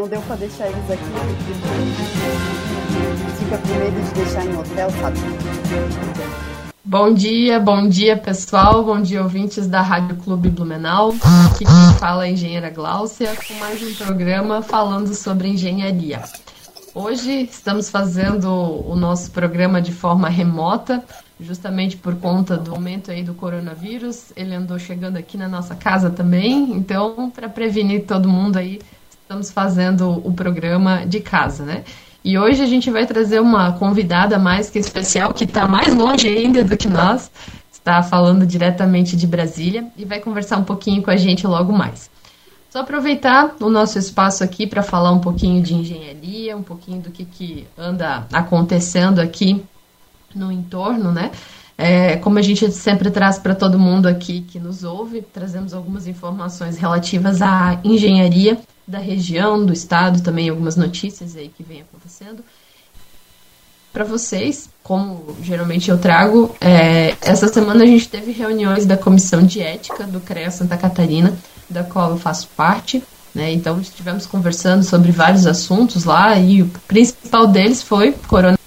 [0.00, 1.04] Não deu pra deixar eles aqui,
[3.38, 5.18] fica com medo de deixar em hotel, sabe?
[6.82, 11.10] Bom dia, bom dia pessoal, bom dia ouvintes da Rádio Clube Blumenau.
[11.52, 16.22] Aqui quem fala é a engenheira Gláucia com mais um programa falando sobre engenharia.
[16.94, 21.04] Hoje estamos fazendo o nosso programa de forma remota,
[21.38, 24.32] justamente por conta do aumento aí do coronavírus.
[24.34, 28.80] Ele andou chegando aqui na nossa casa também, então para prevenir todo mundo aí,
[29.30, 31.84] estamos fazendo o programa de casa, né?
[32.24, 36.26] E hoje a gente vai trazer uma convidada mais que especial, que está mais longe
[36.26, 37.30] ainda do que nós,
[37.70, 42.10] está falando diretamente de Brasília e vai conversar um pouquinho com a gente logo mais.
[42.70, 47.12] Só aproveitar o nosso espaço aqui para falar um pouquinho de engenharia, um pouquinho do
[47.12, 49.64] que, que anda acontecendo aqui
[50.34, 51.30] no entorno, né?
[51.78, 56.08] É, como a gente sempre traz para todo mundo aqui que nos ouve, trazemos algumas
[56.08, 62.44] informações relativas à engenharia da região, do estado, também algumas notícias aí que vem acontecendo.
[63.92, 69.42] Para vocês, como geralmente eu trago, é, essa semana a gente teve reuniões da Comissão
[69.42, 71.36] de Ética do CREA Santa Catarina,
[71.68, 73.02] da qual eu faço parte.
[73.34, 73.52] Né?
[73.52, 78.58] Então, estivemos conversando sobre vários assuntos lá e o principal deles foi corona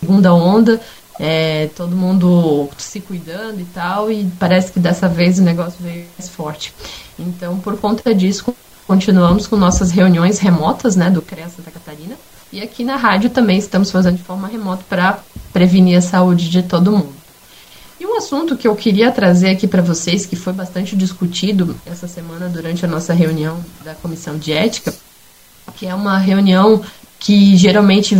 [0.00, 0.80] segunda onda,
[1.18, 6.06] é, todo mundo se cuidando e tal, e parece que dessa vez o negócio veio
[6.18, 6.74] mais forte.
[7.18, 8.54] Então, por conta disso,
[8.86, 12.16] continuamos com nossas reuniões remotas, né, do CREA Santa Catarina,
[12.52, 15.20] e aqui na rádio também estamos fazendo de forma remota para
[15.52, 17.14] prevenir a saúde de todo mundo.
[17.98, 22.06] E um assunto que eu queria trazer aqui para vocês, que foi bastante discutido essa
[22.06, 24.92] semana durante a nossa reunião da Comissão de Ética,
[25.76, 26.82] que é uma reunião
[27.18, 28.16] que geralmente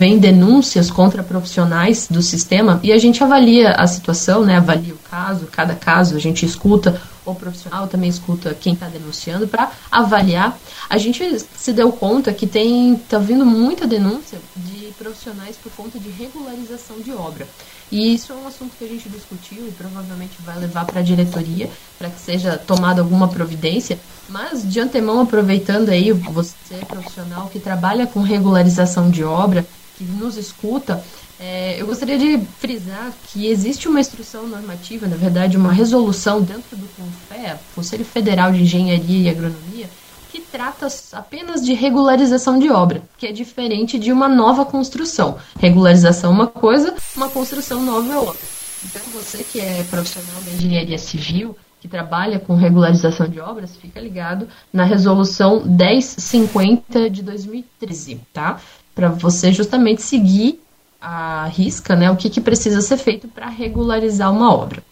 [0.00, 4.98] vem denúncias contra profissionais do sistema e a gente avalia a situação, né, avalia o
[5.10, 10.58] caso, cada caso, a gente escuta o profissional, também escuta quem está denunciando para avaliar.
[10.88, 11.22] A gente
[11.54, 16.98] se deu conta que tem tá vindo muita denúncia de profissionais por conta de regularização
[17.00, 17.46] de obra.
[17.92, 21.02] E isso é um assunto que a gente discutiu e provavelmente vai levar para a
[21.02, 21.68] diretoria
[21.98, 24.00] para que seja tomada alguma providência.
[24.30, 29.66] Mas de antemão aproveitando aí você profissional que trabalha com regularização de obra
[30.00, 31.04] que nos escuta,
[31.38, 36.74] é, eu gostaria de frisar que existe uma instrução normativa, na verdade, uma resolução dentro
[36.74, 39.90] do CONFEA, Conselho Federal de Engenharia e Agronomia,
[40.32, 45.36] que trata apenas de regularização de obra, que é diferente de uma nova construção.
[45.58, 48.48] Regularização é uma coisa, uma construção nova é outra.
[48.82, 54.00] Então, você que é profissional da engenharia civil, que trabalha com regularização de obras, fica
[54.00, 58.60] ligado na resolução 1050 de 2013, tá?
[58.94, 60.60] Para você justamente seguir
[61.00, 64.82] a risca, né, o que, que precisa ser feito para regularizar uma obra.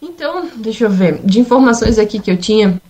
[0.00, 2.80] Então, deixa eu ver, de informações aqui que eu tinha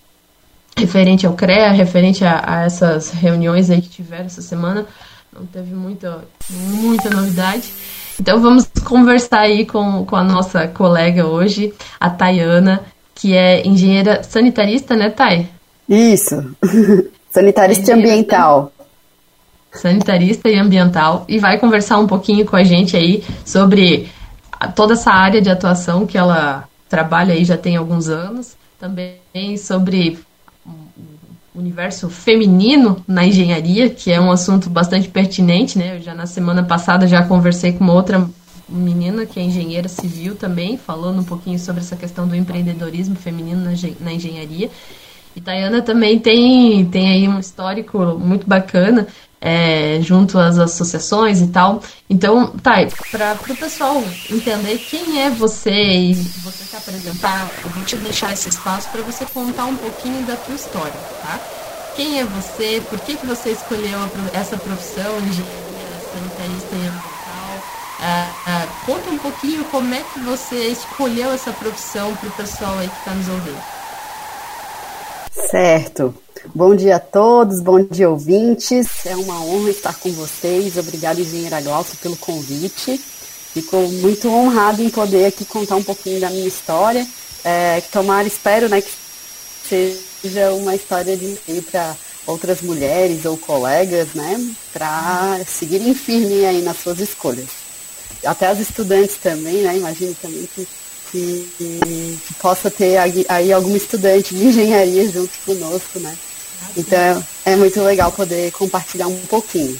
[0.77, 4.85] referente ao CREA, referente a, a essas reuniões aí que tiveram essa semana,
[5.33, 7.71] não teve muita, muita novidade.
[8.19, 12.81] Então vamos conversar aí com, com a nossa colega hoje, a Tayana,
[13.13, 15.49] que é engenheira sanitarista, né, Thay?
[15.89, 16.55] Isso,
[17.29, 18.71] sanitarista ambiental
[19.71, 24.09] sanitarista e ambiental, e vai conversar um pouquinho com a gente aí sobre
[24.75, 30.19] toda essa área de atuação que ela trabalha aí já tem alguns anos, também sobre
[30.65, 35.97] o universo feminino na engenharia, que é um assunto bastante pertinente, né?
[35.97, 38.27] Eu já na semana passada já conversei com uma outra
[38.67, 43.63] menina que é engenheira civil também, falando um pouquinho sobre essa questão do empreendedorismo feminino
[43.99, 44.69] na, engenharia.
[45.35, 49.07] E Tayana também tem, tem aí um histórico muito bacana
[49.41, 51.81] é, junto às associações e tal.
[52.07, 52.73] Então, tá,
[53.09, 58.31] para o pessoal entender quem é você e você se apresentar, eu vou te deixar
[58.31, 60.93] esse espaço para você contar um pouquinho da tua história,
[61.23, 61.39] tá?
[61.95, 62.81] Quem é você?
[62.87, 63.99] Por que, que você escolheu
[64.33, 65.81] essa profissão, engenharia
[66.13, 67.11] sanitarista e ambiental?
[68.03, 72.77] Ah, ah, conta um pouquinho como é que você escolheu essa profissão para o pessoal
[72.77, 73.61] aí que está nos ouvindo.
[75.49, 76.20] Certo.
[76.47, 78.87] Bom dia a todos, bom dia ouvintes.
[79.05, 80.75] É uma honra estar com vocês.
[80.75, 82.97] Obrigada, engenheira Glaucia, pelo convite.
[83.53, 87.05] Fico muito honrado em poder aqui contar um pouquinho da minha história
[87.43, 88.91] É, tomara, espero, né, que
[89.67, 91.37] seja uma história de
[91.71, 91.95] para
[92.27, 94.39] outras mulheres ou colegas, né,
[94.73, 97.49] para seguirem firme aí nas suas escolhas.
[98.23, 100.67] Até as estudantes também, né, imagino também que,
[101.11, 102.97] que, que possa ter
[103.27, 106.15] aí algum estudante de engenharia junto conosco, né.
[106.77, 109.77] Então é muito legal poder compartilhar um pouquinho.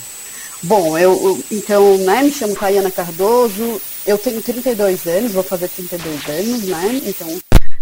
[0.64, 6.30] Bom, eu então, né, me chamo Tayana Cardoso, eu tenho 32 anos, vou fazer 32
[6.30, 7.02] anos, né?
[7.06, 7.28] Então,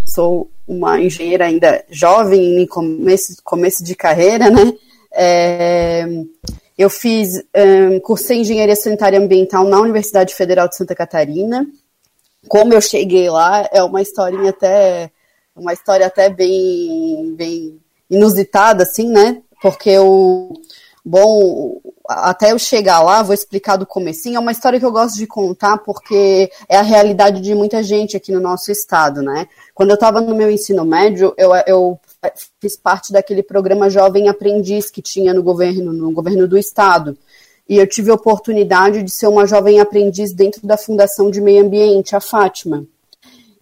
[0.06, 4.72] sou uma engenheira ainda jovem, em começo, começo de carreira, né?
[5.12, 6.06] É,
[6.78, 11.66] eu fiz, um, cursei engenharia sanitária ambiental na Universidade Federal de Santa Catarina.
[12.48, 15.10] Como eu cheguei lá, é uma historinha até,
[15.54, 17.79] uma história até bem, bem
[18.10, 19.40] inusitada, assim, né?
[19.62, 20.52] Porque o,
[21.04, 25.16] bom, até eu chegar lá, vou explicar do comecinho, é uma história que eu gosto
[25.16, 29.46] de contar porque é a realidade de muita gente aqui no nosso estado, né?
[29.74, 32.00] Quando eu estava no meu ensino médio, eu, eu
[32.60, 37.16] fiz parte daquele programa Jovem Aprendiz que tinha no governo, no governo do estado.
[37.70, 41.64] E eu tive a oportunidade de ser uma jovem aprendiz dentro da Fundação de Meio
[41.64, 42.84] Ambiente, a Fátima.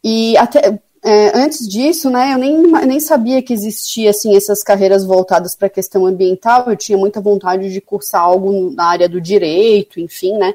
[0.02, 2.56] E até, é, antes disso, né, eu nem,
[2.86, 6.64] nem sabia que existia assim essas carreiras voltadas para a questão ambiental.
[6.68, 10.52] Eu tinha muita vontade de cursar algo na área do direito, enfim, né.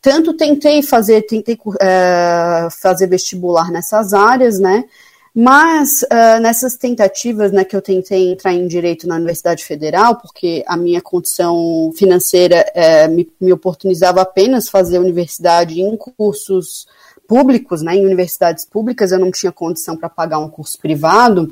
[0.00, 4.84] Tanto tentei fazer, tentei é, fazer vestibular nessas áreas, né.
[5.34, 10.62] Mas uh, nessas tentativas, né, que eu tentei entrar em direito na Universidade Federal, porque
[10.66, 16.86] a minha condição financeira uh, me, me oportunizava apenas fazer universidade em cursos
[17.32, 21.50] públicos, né, em universidades públicas, eu não tinha condição para pagar um curso privado.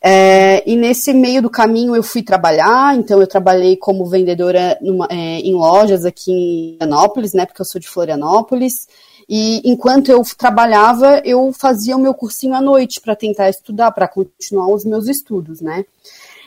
[0.00, 5.06] É, e nesse meio do caminho eu fui trabalhar, então eu trabalhei como vendedora numa,
[5.10, 8.88] é, em lojas aqui em Florianópolis, né, porque eu sou de Florianópolis.
[9.28, 14.08] E enquanto eu trabalhava, eu fazia o meu cursinho à noite para tentar estudar, para
[14.08, 15.84] continuar os meus estudos, né.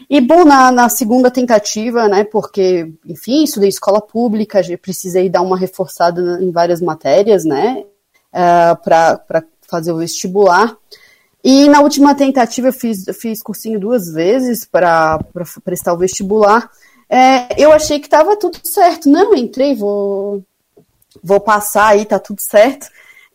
[0.09, 5.55] E bom, na, na, segunda tentativa, né, porque, enfim, estudei escola pública, precisei dar uma
[5.55, 7.83] reforçada em várias matérias, né,
[8.35, 10.75] uh, é, para fazer o vestibular.
[11.43, 15.19] E na última tentativa eu fiz, eu fiz cursinho duas vezes para
[15.63, 16.69] prestar o vestibular.
[17.07, 19.07] É, eu achei que estava tudo certo.
[19.07, 20.43] Não, entrei, vou,
[21.23, 22.87] vou passar aí, tá tudo certo.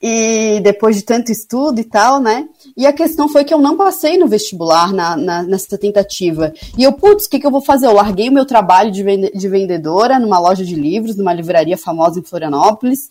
[0.02, 2.48] E depois de tanto estudo e tal, né?
[2.74, 6.54] E a questão foi que eu não passei no vestibular na, na nessa tentativa.
[6.76, 7.86] E eu, putz, o que, que eu vou fazer?
[7.86, 11.76] Eu larguei o meu trabalho de, vende, de vendedora numa loja de livros, numa livraria
[11.76, 13.08] famosa em Florianópolis.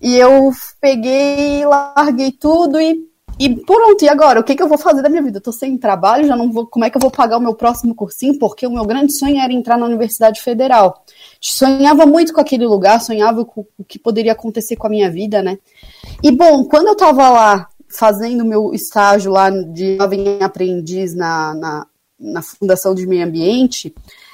[0.00, 0.50] E eu
[0.80, 3.08] peguei, larguei tudo e,
[3.38, 4.40] e pronto, e agora?
[4.40, 5.38] O que, que eu vou fazer da minha vida?
[5.38, 6.66] Eu tô sem trabalho, já não vou.
[6.66, 8.38] Como é que eu vou pagar o meu próximo cursinho?
[8.38, 11.04] Porque o meu grande sonho era entrar na Universidade Federal.
[11.40, 15.42] Sonhava muito com aquele lugar, sonhava com o que poderia acontecer com a minha vida,
[15.42, 15.58] né?
[16.22, 21.86] E bom, quando eu tava lá fazendo meu estágio lá de jovem aprendiz na, na,
[22.18, 23.92] na Fundação de Meio Ambiente,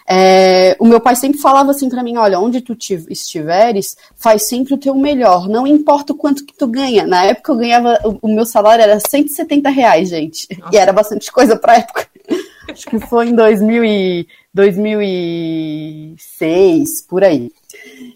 [0.09, 2.77] é, o meu pai sempre falava assim para mim, olha, onde tu
[3.11, 7.07] estiveres, faz sempre o teu melhor, não importa o quanto que tu ganha.
[7.07, 10.75] Na época eu ganhava, o, meu salário era 170 reais, gente, Nossa.
[10.75, 12.07] e era bastante coisa pra época.
[12.71, 17.53] Acho que foi em 2000 e, 2006, por aí.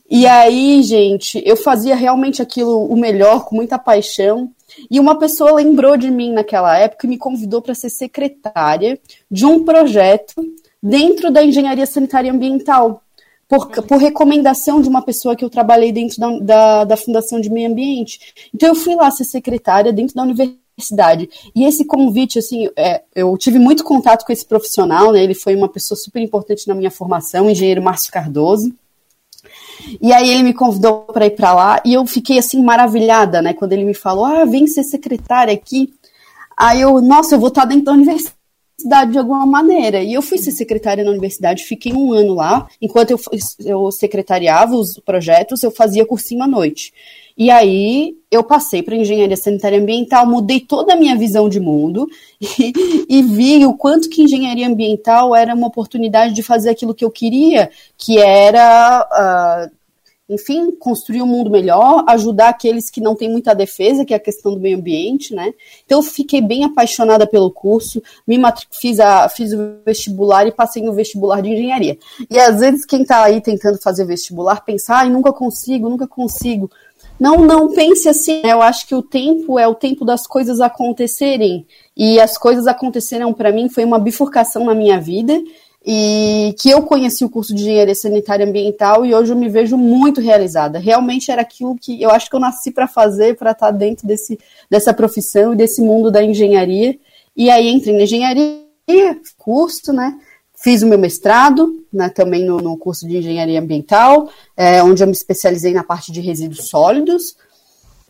[0.08, 4.50] E aí, gente, eu fazia realmente aquilo o melhor, com muita paixão.
[4.90, 8.98] E uma pessoa lembrou de mim naquela época e me convidou para ser secretária
[9.30, 10.42] de um projeto
[10.82, 13.02] dentro da engenharia sanitária e ambiental,
[13.50, 17.50] por, por recomendação de uma pessoa que eu trabalhei dentro da, da, da Fundação de
[17.50, 18.20] Meio Ambiente.
[18.54, 21.28] Então eu fui lá ser secretária dentro da universidade.
[21.54, 25.24] E esse convite, assim, é, eu tive muito contato com esse profissional, né?
[25.24, 28.72] Ele foi uma pessoa super importante na minha formação, o engenheiro Márcio Cardoso.
[30.00, 33.52] E aí ele me convidou para ir para lá e eu fiquei assim maravilhada, né?
[33.52, 35.92] Quando ele me falou, ah, vem ser secretária aqui.
[36.56, 38.39] Aí eu, nossa, eu vou estar dentro da universidade
[38.80, 40.02] cidade de alguma maneira.
[40.02, 42.66] E eu fui ser secretária na universidade, fiquei um ano lá.
[42.80, 43.20] Enquanto eu,
[43.64, 46.92] eu secretariava os projetos, eu fazia cursinho à noite.
[47.36, 52.06] E aí eu passei para engenharia sanitária ambiental, mudei toda a minha visão de mundo
[52.40, 52.72] e,
[53.08, 57.10] e, vi o quanto que engenharia ambiental era uma oportunidade de fazer aquilo que eu
[57.10, 59.08] queria, que era
[59.70, 59.79] uh,
[60.30, 64.20] enfim, construir um mundo melhor, ajudar aqueles que não têm muita defesa, que é a
[64.20, 65.52] questão do meio ambiente, né?
[65.84, 68.38] Então eu fiquei bem apaixonada pelo curso, me
[68.70, 71.98] fiz, a, fiz o vestibular e passei no vestibular de engenharia.
[72.30, 76.70] E às vezes quem está aí tentando fazer vestibular pensa, ai, nunca consigo, nunca consigo.
[77.18, 78.40] Não, não pense assim.
[78.42, 78.52] Né?
[78.52, 81.66] Eu acho que o tempo é o tempo das coisas acontecerem.
[81.96, 85.42] E as coisas aconteceram para mim, foi uma bifurcação na minha vida
[85.84, 89.76] e que eu conheci o curso de engenharia sanitária ambiental e hoje eu me vejo
[89.76, 90.78] muito realizada.
[90.78, 94.06] Realmente era aquilo que eu acho que eu nasci para fazer, para estar tá dentro
[94.06, 96.98] desse, dessa profissão e desse mundo da engenharia.
[97.34, 98.60] E aí entrei na engenharia,
[99.38, 100.18] curso, né?
[100.54, 105.06] Fiz o meu mestrado, né, também no, no curso de engenharia ambiental, é, onde eu
[105.06, 107.34] me especializei na parte de resíduos sólidos.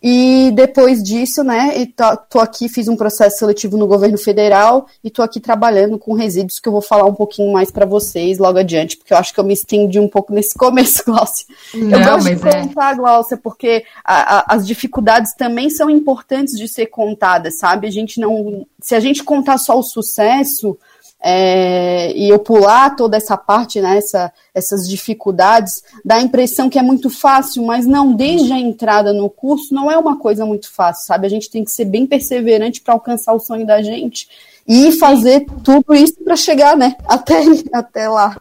[0.03, 5.11] E depois disso, né, tô, tô, aqui, fiz um processo seletivo no governo federal e
[5.11, 8.59] tô aqui trabalhando com resíduos que eu vou falar um pouquinho mais para vocês logo
[8.59, 11.47] adiante, porque eu acho que eu me estendi um pouco nesse começo, Glaucia.
[11.75, 12.63] Não, eu gosto de é.
[12.63, 12.97] contar, é.
[12.97, 17.87] Glaucia, porque a, a, as dificuldades também são importantes de ser contadas, sabe?
[17.87, 18.67] A gente não.
[18.81, 20.79] Se a gente contar só o sucesso,
[21.23, 26.79] é, e eu pular toda essa parte, né, essa, essas dificuldades, dá a impressão que
[26.79, 30.73] é muito fácil, mas não, desde a entrada no curso não é uma coisa muito
[30.73, 31.27] fácil, sabe?
[31.27, 34.29] A gente tem que ser bem perseverante para alcançar o sonho da gente
[34.67, 38.37] e fazer tudo isso para chegar, né, até, até lá.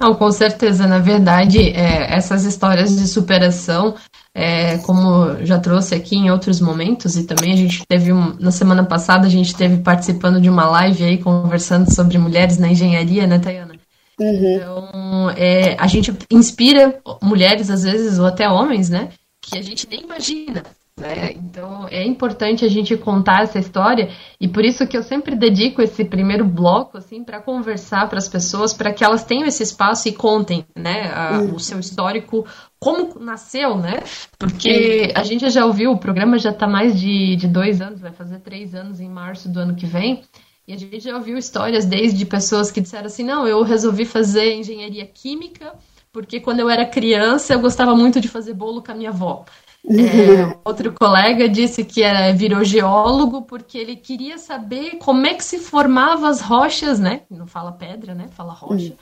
[0.00, 0.86] Não, com certeza.
[0.86, 3.96] Na verdade, é, essas histórias de superação,
[4.34, 8.50] é, como já trouxe aqui em outros momentos, e também a gente teve, um, na
[8.50, 13.26] semana passada, a gente teve participando de uma live aí, conversando sobre mulheres na engenharia,
[13.26, 13.74] né, Tayana?
[14.20, 14.56] Uhum.
[14.56, 19.88] Então, é, a gente inspira mulheres, às vezes, ou até homens, né, que a gente
[19.88, 20.62] nem imagina.
[20.98, 21.32] Né?
[21.32, 25.80] Então é importante a gente contar essa história e por isso que eu sempre dedico
[25.80, 30.08] esse primeiro bloco assim para conversar para as pessoas para que elas tenham esse espaço
[30.08, 32.44] e contem né, a, o seu histórico
[32.78, 34.02] como nasceu, né?
[34.38, 38.12] Porque a gente já ouviu, o programa já está mais de, de dois anos, vai
[38.12, 40.22] fazer três anos em março do ano que vem.
[40.66, 44.54] E a gente já ouviu histórias desde pessoas que disseram assim: não, eu resolvi fazer
[44.54, 45.72] engenharia química
[46.12, 49.44] porque quando eu era criança eu gostava muito de fazer bolo com a minha avó.
[49.88, 55.44] É, outro colega disse que era, virou geólogo porque ele queria saber como é que
[55.44, 57.22] se formavam as rochas, né?
[57.30, 58.26] Não fala pedra, né?
[58.32, 58.94] Fala rocha.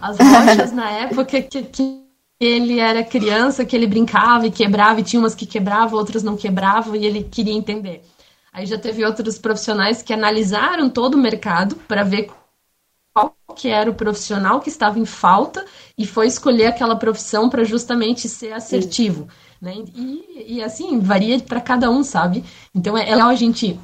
[0.00, 2.03] As rochas na época que, que
[2.40, 6.36] ele era criança, que ele brincava e quebrava, e tinha umas que quebravam, outras não
[6.36, 8.04] quebravam, e ele queria entender.
[8.52, 12.30] Aí já teve outros profissionais que analisaram todo o mercado para ver
[13.12, 15.64] qual que era o profissional que estava em falta
[15.96, 19.28] e foi escolher aquela profissão para justamente ser assertivo.
[19.60, 19.84] Né?
[19.94, 22.44] E, e assim, varia para cada um, sabe?
[22.74, 23.78] Então é, é legal a gente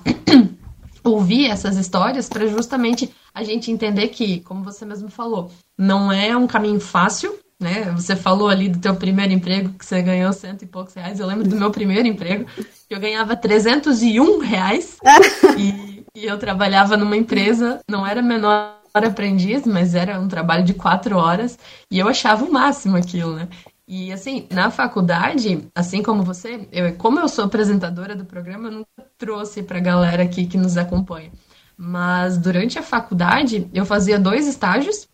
[1.02, 6.37] ouvir essas histórias para justamente a gente entender que, como você mesmo falou, não é
[6.37, 7.93] um caminho fácil, né?
[7.93, 11.21] Você falou ali do teu primeiro emprego que você ganhou cento e poucos reais.
[11.21, 12.47] Eu lembro do meu primeiro emprego
[12.88, 14.99] que eu ganhava 301 reais
[15.59, 20.75] e, e eu trabalhava numa empresa, não era menor aprendiz, mas era um trabalho de
[20.75, 21.59] quatro horas
[21.90, 23.49] e eu achava o máximo aquilo, né?
[23.87, 28.73] E assim, na faculdade, assim como você, eu, como eu sou apresentadora do programa, eu
[28.73, 31.31] nunca trouxe para a galera aqui que nos acompanha.
[31.76, 35.09] Mas durante a faculdade, eu fazia dois estágios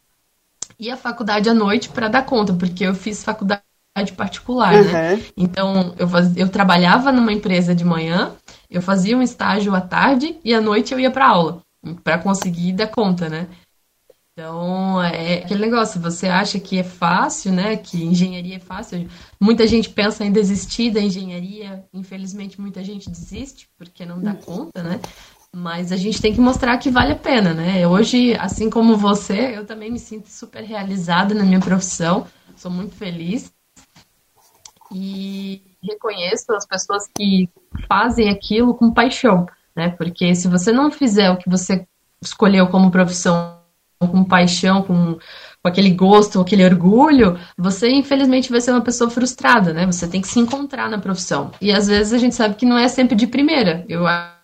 [0.78, 3.62] e a faculdade à noite para dar conta, porque eu fiz faculdade
[4.16, 4.92] particular, uhum.
[4.92, 5.23] né?
[5.37, 8.33] Então, eu, faz, eu trabalhava numa empresa de manhã,
[8.71, 11.62] eu fazia um estágio à tarde e à noite eu ia para aula,
[12.04, 13.49] para conseguir dar conta, né?
[14.38, 17.75] Então, é aquele negócio, você acha que é fácil, né?
[17.75, 19.09] Que engenharia é fácil.
[19.40, 21.87] Muita gente pensa em desistir da engenharia.
[21.90, 25.00] Infelizmente, muita gente desiste porque não dá conta, né?
[25.58, 27.88] Mas a gente tem que mostrar que vale a pena, né?
[27.88, 32.26] Hoje, assim como você, eu também me sinto super realizada na minha profissão.
[32.54, 33.50] Sou muito feliz.
[34.94, 37.48] E reconheço as pessoas que
[37.88, 39.88] fazem aquilo com paixão, né?
[39.88, 41.86] Porque se você não fizer o que você
[42.20, 43.58] escolheu como profissão
[43.98, 49.72] com paixão, com, com aquele gosto, aquele orgulho, você infelizmente vai ser uma pessoa frustrada,
[49.72, 49.86] né?
[49.86, 51.50] Você tem que se encontrar na profissão.
[51.62, 53.86] E às vezes a gente sabe que não é sempre de primeira.
[53.88, 54.36] Eu acho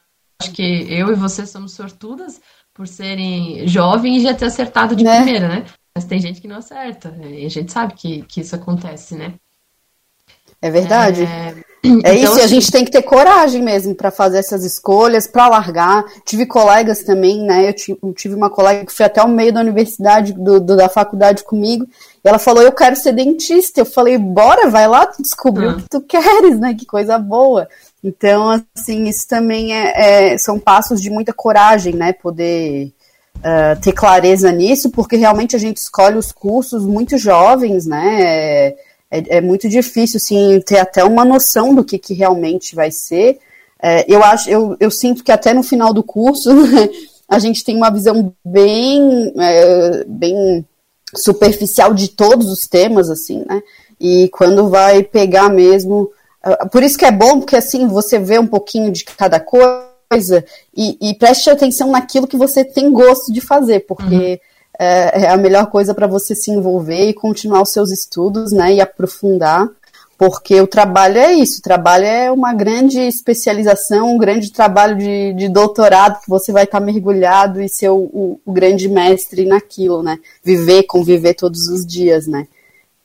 [0.51, 2.41] que eu e você somos sortudas
[2.75, 5.17] por serem jovens e já ter acertado de né?
[5.23, 5.65] primeira, né?
[5.95, 7.15] Mas tem gente que não acerta.
[7.23, 9.35] E a gente sabe que, que isso acontece, né?
[10.61, 11.23] É verdade.
[11.23, 11.55] É...
[11.85, 15.27] É então, isso, assim, a gente tem que ter coragem mesmo para fazer essas escolhas,
[15.27, 16.05] para largar.
[16.25, 17.69] Tive colegas também, né?
[17.69, 20.77] Eu tive, eu tive, uma colega que foi até o meio da universidade, do, do,
[20.77, 21.85] da faculdade comigo,
[22.25, 23.81] e ela falou: Eu quero ser dentista.
[23.81, 25.73] Eu falei: Bora, vai lá, tu descobriu ah.
[25.73, 26.73] o que tu queres, né?
[26.73, 27.69] Que coisa boa.
[28.03, 32.13] Então, assim, isso também é, é são passos de muita coragem, né?
[32.13, 32.93] Poder
[33.39, 38.23] uh, ter clareza nisso, porque realmente a gente escolhe os cursos muito jovens, né?
[38.23, 38.77] É,
[39.11, 43.39] é, é muito difícil, assim, ter até uma noção do que, que realmente vai ser.
[43.81, 46.51] É, eu acho, eu, eu sinto que até no final do curso
[47.29, 50.65] a gente tem uma visão bem, é, bem
[51.15, 53.63] superficial de todos os temas, assim, né?
[54.01, 56.11] E quando vai pegar mesmo.
[56.45, 60.45] É, por isso que é bom, porque assim você vê um pouquinho de cada coisa
[60.77, 64.41] e, e preste atenção naquilo que você tem gosto de fazer, porque.
[64.43, 68.53] Uhum é, é a melhor coisa para você se envolver e continuar os seus estudos,
[68.53, 69.69] né, e aprofundar,
[70.19, 75.33] porque o trabalho é isso, o trabalho é uma grande especialização, um grande trabalho de,
[75.35, 79.45] de doutorado que você vai estar tá mergulhado e ser o, o, o, grande mestre
[79.45, 82.47] naquilo, né, viver, conviver todos os dias, né.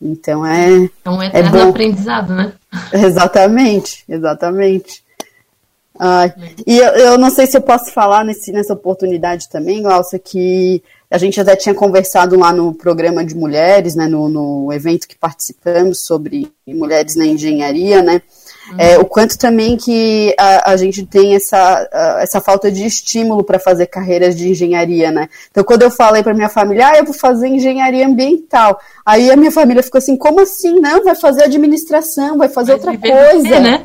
[0.02, 0.90] Então é.
[1.04, 2.54] É um é eterno é aprendizado, né?
[2.94, 5.04] Exatamente, exatamente.
[6.00, 6.32] Ai,
[6.66, 10.84] e eu, eu, não sei se eu posso falar nesse, nessa oportunidade também, Glaucia, que
[11.10, 15.18] a gente até tinha conversado lá no programa de mulheres, né, no, no evento que
[15.18, 18.22] participamos sobre mulheres na engenharia, né,
[18.72, 18.76] uhum.
[18.78, 23.44] é, o quanto também que a, a gente tem essa, a, essa falta de estímulo
[23.44, 25.30] para fazer carreiras de engenharia, né.
[25.50, 29.36] Então, quando eu falei para minha família, ah, eu vou fazer engenharia ambiental, aí a
[29.36, 30.80] minha família ficou assim, como assim?
[30.80, 33.60] Não, vai fazer administração, vai fazer vai outra coisa.
[33.60, 33.84] né?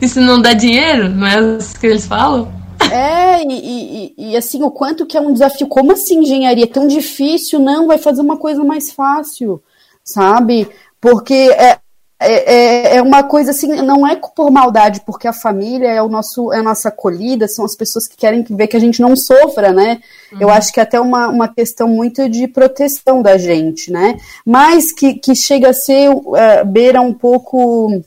[0.00, 1.08] Isso não dá dinheiro?
[1.08, 2.58] Não é isso que eles falam?
[2.90, 5.66] É, e, e, e, assim, o quanto que é um desafio.
[5.66, 6.66] Como assim engenharia?
[6.66, 7.58] Tão difícil?
[7.58, 9.62] Não, vai fazer uma coisa mais fácil,
[10.04, 10.68] sabe?
[11.00, 11.78] Porque é,
[12.20, 16.08] é, é, é uma coisa assim, não é por maldade, porque a família é o
[16.08, 19.14] nosso, é a nossa acolhida, são as pessoas que querem ver que a gente não
[19.14, 20.00] sofra, né?
[20.32, 20.38] Uhum.
[20.40, 24.18] Eu acho que é até uma, uma questão muito de proteção da gente, né?
[24.44, 28.02] Mas que, que chega a ser, uh, beira um pouco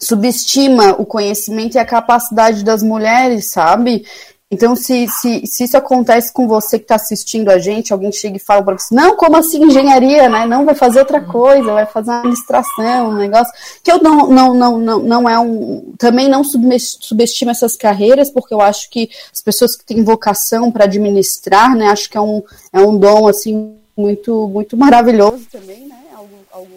[0.00, 4.04] subestima o conhecimento e a capacidade das mulheres, sabe?
[4.50, 8.38] Então, se, se, se isso acontece com você que está assistindo a gente, alguém chega
[8.38, 10.46] e fala para você, não, como assim engenharia, né?
[10.46, 13.52] Não, vai fazer outra coisa, vai fazer uma administração, um negócio.
[13.84, 15.92] Que eu não, não, não, não, não é um.
[15.98, 20.84] Também não subestimo essas carreiras, porque eu acho que as pessoas que têm vocação para
[20.84, 21.88] administrar, né?
[21.88, 25.96] Acho que é um, é um dom, assim, muito, muito maravilhoso também, né?
[26.16, 26.70] Algo, algo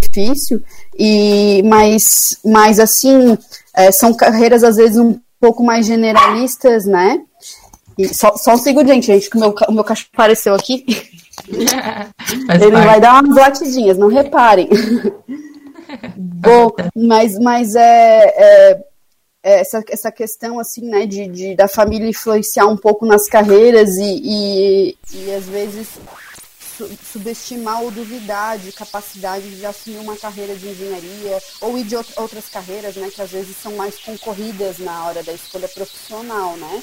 [0.00, 0.60] difícil,
[0.98, 3.38] e, mas, mas assim,
[3.72, 7.20] é, são carreiras às vezes um pouco mais generalistas, né?
[7.98, 10.86] E só, só um segundo, gente, gente, que o meu, o meu cachorro apareceu aqui.
[11.50, 12.70] Ele parte.
[12.70, 14.68] vai dar umas latidinhas, não reparem.
[16.16, 18.84] Bom, mas, mas é, é,
[19.42, 23.96] é, essa, essa questão assim, né, de, de, da família influenciar um pouco nas carreiras
[23.96, 25.88] e, e, e às vezes
[27.04, 32.96] subestimar ou duvidar de capacidade de assumir uma carreira de engenharia ou de outras carreiras,
[32.96, 36.82] né, que às vezes são mais concorridas na hora da escolha profissional, né?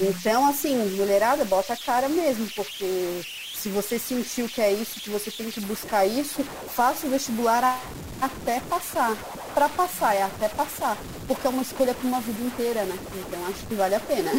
[0.00, 3.22] Então, assim, mulherada, bota a cara mesmo, porque
[3.58, 6.44] se você sentiu que é isso, que você tem que buscar isso,
[6.74, 7.80] faça o vestibular a,
[8.24, 9.16] até passar.
[9.52, 10.96] Para passar, é até passar.
[11.26, 12.96] Porque é uma escolha para uma vida inteira, né?
[13.16, 14.30] Então acho que vale a pena.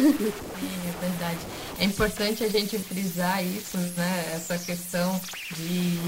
[1.00, 1.38] É verdade.
[1.78, 4.32] É importante a gente frisar isso, né?
[4.34, 5.18] Essa questão
[5.56, 5.98] de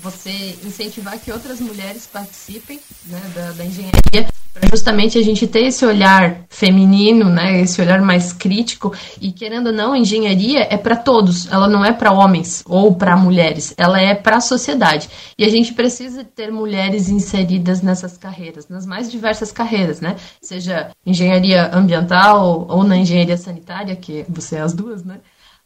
[0.00, 4.31] você incentivar que outras mulheres participem né, da, da engenharia
[4.70, 9.72] justamente a gente ter esse olhar feminino, né, esse olhar mais crítico e querendo ou
[9.72, 14.14] não, engenharia é para todos, ela não é para homens ou para mulheres, ela é
[14.14, 15.08] para a sociedade.
[15.38, 20.16] E a gente precisa ter mulheres inseridas nessas carreiras, nas mais diversas carreiras, né?
[20.40, 25.18] Seja engenharia ambiental ou na engenharia sanitária, que você é as duas, né?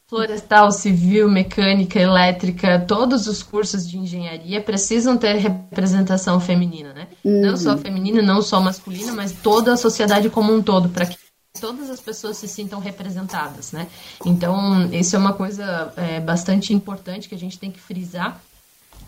[0.09, 7.09] Florestal, civil, mecânica, elétrica, todos os cursos de engenharia precisam ter representação feminina, né?
[7.25, 7.42] Uhum.
[7.42, 11.16] Não só feminina, não só masculina, mas toda a sociedade como um todo, para que
[11.61, 13.88] todas as pessoas se sintam representadas, né?
[14.25, 18.40] Então, isso é uma coisa é, bastante importante que a gente tem que frisar,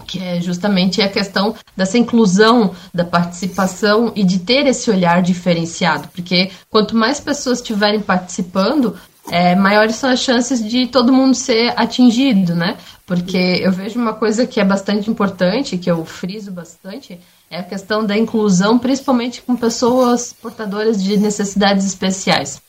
[0.06, 6.08] que é justamente a questão dessa inclusão, da participação e de ter esse olhar diferenciado,
[6.08, 8.96] porque quanto mais pessoas estiverem participando,
[9.30, 12.76] é, maiores são as chances de todo mundo ser atingido, né?
[13.06, 17.18] Porque eu vejo uma coisa que é bastante importante, que eu friso bastante,
[17.50, 22.60] é a questão da inclusão, principalmente com pessoas portadoras de necessidades especiais.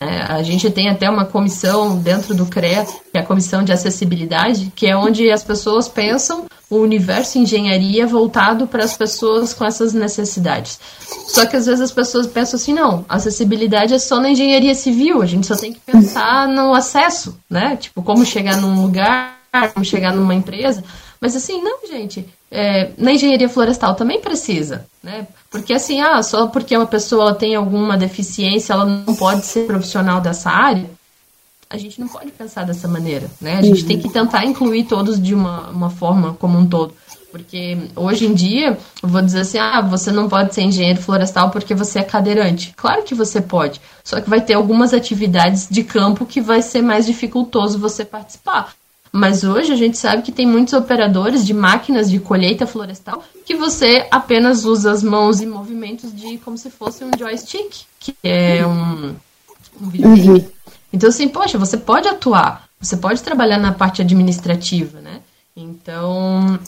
[0.00, 3.72] É, a gente tem até uma comissão dentro do CREA, que é a Comissão de
[3.72, 9.64] Acessibilidade, que é onde as pessoas pensam o universo engenharia voltado para as pessoas com
[9.64, 10.78] essas necessidades.
[11.26, 15.20] Só que às vezes as pessoas pensam assim, não, acessibilidade é só na engenharia civil,
[15.20, 17.76] a gente só tem que pensar no acesso, né?
[17.76, 19.38] Tipo, como chegar num lugar,
[19.74, 20.84] como chegar numa empresa.
[21.20, 25.26] Mas assim, não, gente, é, na engenharia florestal também precisa, né?
[25.50, 30.20] Porque assim, ah, só porque uma pessoa tem alguma deficiência, ela não pode ser profissional
[30.20, 30.88] dessa área,
[31.70, 33.58] a gente não pode pensar dessa maneira, né?
[33.58, 33.88] A gente uhum.
[33.88, 36.94] tem que tentar incluir todos de uma, uma forma como um todo.
[37.30, 41.50] Porque hoje em dia, eu vou dizer assim, ah, você não pode ser engenheiro florestal
[41.50, 42.72] porque você é cadeirante.
[42.74, 46.80] Claro que você pode, só que vai ter algumas atividades de campo que vai ser
[46.80, 48.72] mais dificultoso você participar.
[49.18, 53.56] Mas hoje a gente sabe que tem muitos operadores de máquinas de colheita florestal que
[53.56, 58.64] você apenas usa as mãos e movimentos de como se fosse um joystick, que é
[58.64, 59.16] um,
[59.80, 60.28] um videogame.
[60.28, 60.48] Uhum.
[60.92, 65.20] Então, assim, poxa, você pode atuar, você pode trabalhar na parte administrativa, né?
[65.56, 66.58] Então.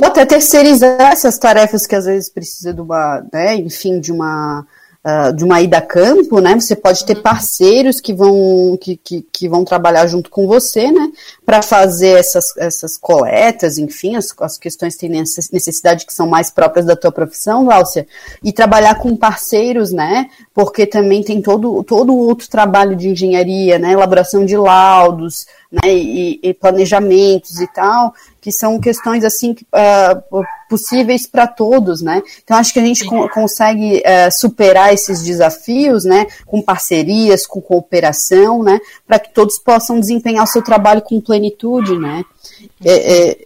[0.00, 4.66] Ou até terceirizar essas tarefas que às vezes precisa de uma, né, enfim, de uma
[5.08, 6.54] uh, de uma ida a campo, né?
[6.54, 7.22] Você pode ter uhum.
[7.22, 11.10] parceiros que vão, que, que, que vão trabalhar junto com você, né?
[11.46, 15.10] Para fazer essas, essas coletas, enfim, as, as questões que têm
[15.52, 18.06] necessidade que são mais próprias da tua profissão, Válcia,
[18.42, 20.28] e trabalhar com parceiros, né?
[20.52, 23.92] Porque também tem todo, todo outro trabalho de engenharia, né?
[23.92, 25.94] Elaboração de laudos, né?
[25.94, 32.22] E, e planejamentos e tal, que são questões assim uh, possíveis para todos, né?
[32.42, 36.26] Então acho que a gente co consegue uh, superar esses desafios, né?
[36.46, 38.78] Com parcerias, com cooperação, né?
[39.06, 42.24] Para que todos possam desempenhar o seu trabalho com plenitude, né?
[42.84, 43.38] É, é,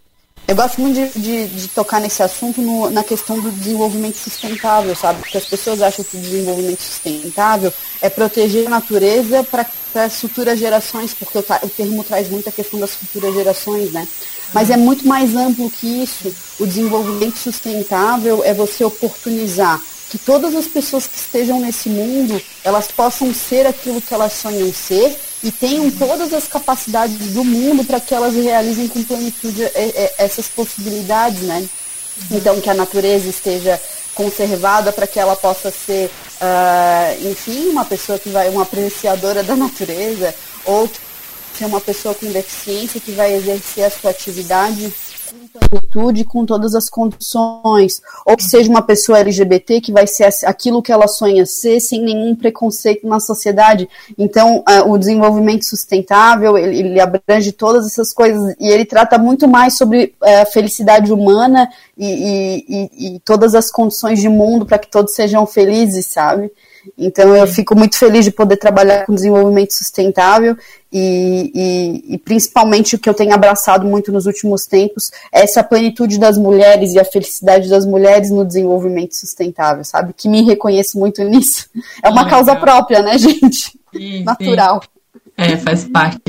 [0.46, 4.94] eu gosto muito de, de, de tocar nesse assunto no, na questão do desenvolvimento sustentável,
[4.96, 5.20] sabe?
[5.20, 9.66] Porque as pessoas acham que o desenvolvimento sustentável é proteger a natureza para
[10.04, 14.06] as futuras gerações, porque o, o termo traz muito a questão das futuras gerações, né?
[14.52, 16.34] Mas é muito mais amplo que isso.
[16.58, 22.88] O desenvolvimento sustentável é você oportunizar que todas as pessoas que estejam nesse mundo, elas
[22.88, 27.98] possam ser aquilo que elas sonham ser e tenham todas as capacidades do mundo para
[27.98, 31.66] que elas realizem com plenitude é, é, essas possibilidades, né?
[32.30, 33.80] Então que a natureza esteja
[34.14, 36.10] conservada para que ela possa ser,
[36.40, 40.34] uh, enfim, uma pessoa que vai, uma apreciadora da natureza,
[40.66, 40.90] ou
[41.58, 44.92] ser uma pessoa com deficiência que vai exercer a sua atividade
[45.32, 50.28] com plenitude, com todas as condições, ou que seja uma pessoa LGBT que vai ser
[50.44, 53.88] aquilo que ela sonha ser, sem nenhum preconceito na sociedade.
[54.18, 59.48] Então, uh, o desenvolvimento sustentável, ele, ele, abrange todas essas coisas, e ele trata muito
[59.48, 64.90] mais sobre uh, felicidade humana e, e, e todas as condições de mundo para que
[64.90, 66.50] todos sejam felizes, sabe?
[66.96, 70.56] Então eu fico muito feliz de poder trabalhar com desenvolvimento sustentável
[70.92, 75.64] e, e, e, principalmente o que eu tenho abraçado muito nos últimos tempos é essa
[75.64, 80.12] plenitude das mulheres e a felicidade das mulheres no desenvolvimento sustentável, sabe?
[80.12, 81.68] Que me reconheço muito nisso.
[82.02, 83.78] É uma causa própria, né, gente?
[83.94, 84.82] Sim, Natural.
[84.82, 84.91] Sim.
[85.36, 86.20] É, faz parte.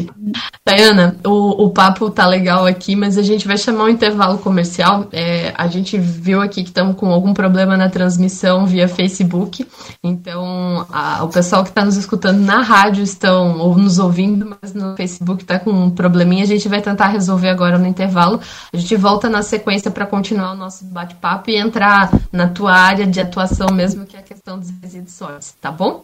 [0.63, 5.07] Tayana, o, o papo tá legal aqui, mas a gente vai chamar um intervalo comercial.
[5.11, 9.67] É, a gente viu aqui que estamos com algum problema na transmissão via Facebook.
[10.01, 14.73] Então, a, o pessoal que está nos escutando na rádio estão ou nos ouvindo, mas
[14.73, 16.43] no Facebook está com um probleminha.
[16.43, 18.39] A gente vai tentar resolver agora no intervalo.
[18.71, 23.05] A gente volta na sequência para continuar o nosso bate-papo e entrar na tua área
[23.05, 26.03] de atuação mesmo, que é a questão dos resíduos sólidos, tá bom?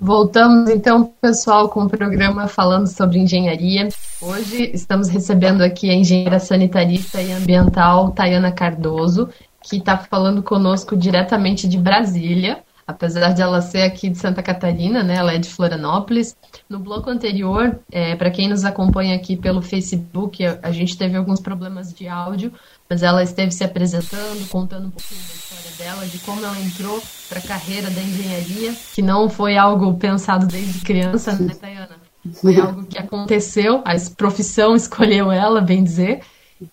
[0.00, 3.88] Voltamos então, pessoal, com o programa falando sobre engenharia.
[4.20, 9.28] Hoje estamos recebendo aqui a engenheira sanitarista e ambiental Tayana Cardoso,
[9.62, 15.02] que está falando conosco diretamente de Brasília, apesar de ela ser aqui de Santa Catarina,
[15.02, 15.16] né?
[15.16, 16.36] Ela é de Florianópolis.
[16.68, 21.16] No bloco anterior, é, para quem nos acompanha aqui pelo Facebook, a, a gente teve
[21.16, 22.52] alguns problemas de áudio,
[22.92, 27.02] mas ela esteve se apresentando, contando um pouquinho da história dela, de como ela entrou
[27.26, 31.96] para a carreira da engenharia, que não foi algo pensado desde criança, né, Tayana?
[32.34, 36.20] Foi algo que aconteceu, a profissão escolheu ela, bem dizer,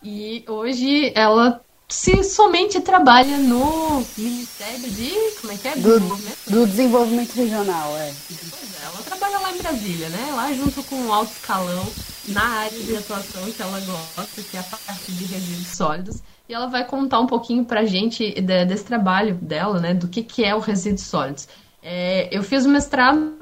[0.04, 5.12] e hoje ela se somente trabalha no Ministério de.
[5.40, 5.76] Como é que é?
[5.78, 8.14] Do, desenvolvimento, do desenvolvimento regional, é.
[8.28, 10.34] Pois é, ela trabalha lá em Brasília, né?
[10.36, 11.88] Lá junto com o alto escalão
[12.28, 16.22] na área de atuação que ela gosta, que é a parte de resíduos sólidos.
[16.48, 19.94] E ela vai contar um pouquinho pra gente de, desse trabalho dela, né?
[19.94, 21.48] Do que, que é o resíduos sólidos.
[21.82, 23.34] É, eu fiz o mestrado,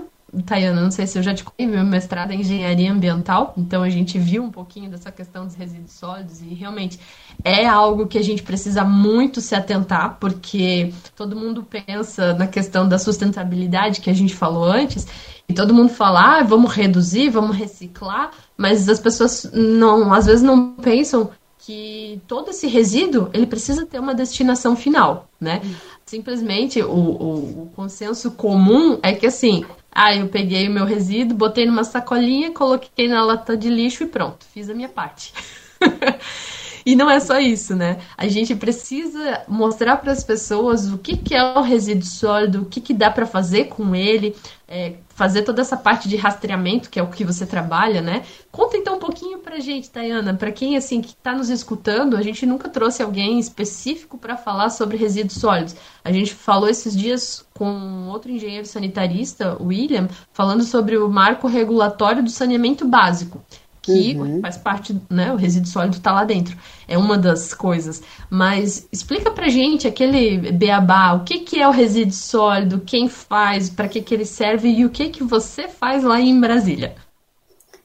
[0.45, 3.81] Tayana, não sei se eu já te contei, meu mestrado é em engenharia ambiental, então
[3.81, 6.99] a gente viu um pouquinho dessa questão dos resíduos sólidos e realmente
[7.43, 12.87] é algo que a gente precisa muito se atentar, porque todo mundo pensa na questão
[12.87, 15.07] da sustentabilidade que a gente falou antes,
[15.49, 20.41] e todo mundo fala, ah, vamos reduzir, vamos reciclar, mas as pessoas não, às vezes
[20.41, 25.61] não pensam que todo esse resíduo ele precisa ter uma destinação final, né?
[26.05, 31.37] Simplesmente o, o, o, consenso comum é que assim, ah, eu peguei o meu resíduo,
[31.37, 35.33] botei numa sacolinha, coloquei na lata de lixo e pronto, fiz a minha parte.
[36.87, 37.97] E não é só isso, né?
[38.17, 42.65] A gente precisa mostrar para as pessoas o que, que é o resíduo sólido, o
[42.65, 44.33] que, que dá para fazer com ele,
[44.65, 48.23] é, fazer toda essa parte de rastreamento, que é o que você trabalha, né?
[48.51, 52.21] Conta então um pouquinho pra gente, Tayana, para quem assim que está nos escutando, a
[52.21, 55.75] gente nunca trouxe alguém específico para falar sobre resíduos sólidos.
[56.05, 62.21] A gente falou esses dias com outro engenheiro sanitarista, William, falando sobre o marco regulatório
[62.21, 63.43] do saneamento básico
[63.87, 64.41] que uhum.
[64.41, 65.31] faz parte, né?
[65.31, 66.57] O resíduo sólido está lá dentro.
[66.87, 68.03] É uma das coisas.
[68.29, 73.69] Mas explica pra gente aquele beabá, o que, que é o resíduo sólido, quem faz,
[73.69, 76.95] para que, que ele serve e o que, que você faz lá em Brasília.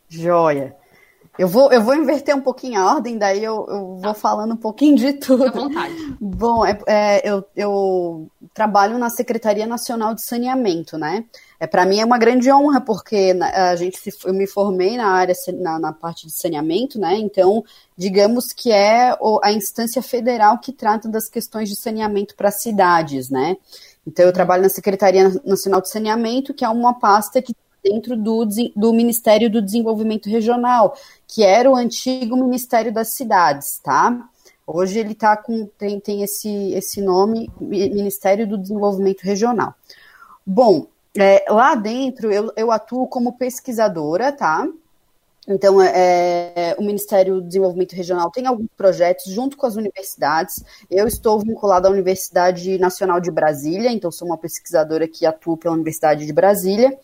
[0.08, 0.81] Joia.
[1.38, 4.14] Eu vou, eu vou inverter um pouquinho a ordem, daí eu, eu vou tá.
[4.14, 5.44] falando um pouquinho de tudo.
[5.44, 6.16] Fique à vontade.
[6.20, 11.24] Bom, é, é, eu, eu trabalho na Secretaria Nacional de Saneamento, né?
[11.58, 15.06] É, Para mim é uma grande honra, porque a gente se, eu me formei na
[15.06, 17.16] área, na, na parte de saneamento, né?
[17.16, 17.64] Então,
[17.96, 23.56] digamos que é a instância federal que trata das questões de saneamento para cidades, né?
[24.06, 28.46] Então, eu trabalho na Secretaria Nacional de Saneamento, que é uma pasta que dentro do,
[28.76, 30.94] do Ministério do Desenvolvimento Regional,
[31.26, 34.28] que era o antigo Ministério das Cidades, tá?
[34.66, 39.74] Hoje ele tá com, tem, tem esse, esse nome, Ministério do Desenvolvimento Regional.
[40.46, 44.66] Bom, é, lá dentro eu, eu atuo como pesquisadora, tá?
[45.46, 50.62] Então, é, é, o Ministério do Desenvolvimento Regional tem alguns projetos junto com as universidades.
[50.88, 55.74] Eu estou vinculada à Universidade Nacional de Brasília, então sou uma pesquisadora que atua pela
[55.74, 56.96] Universidade de Brasília.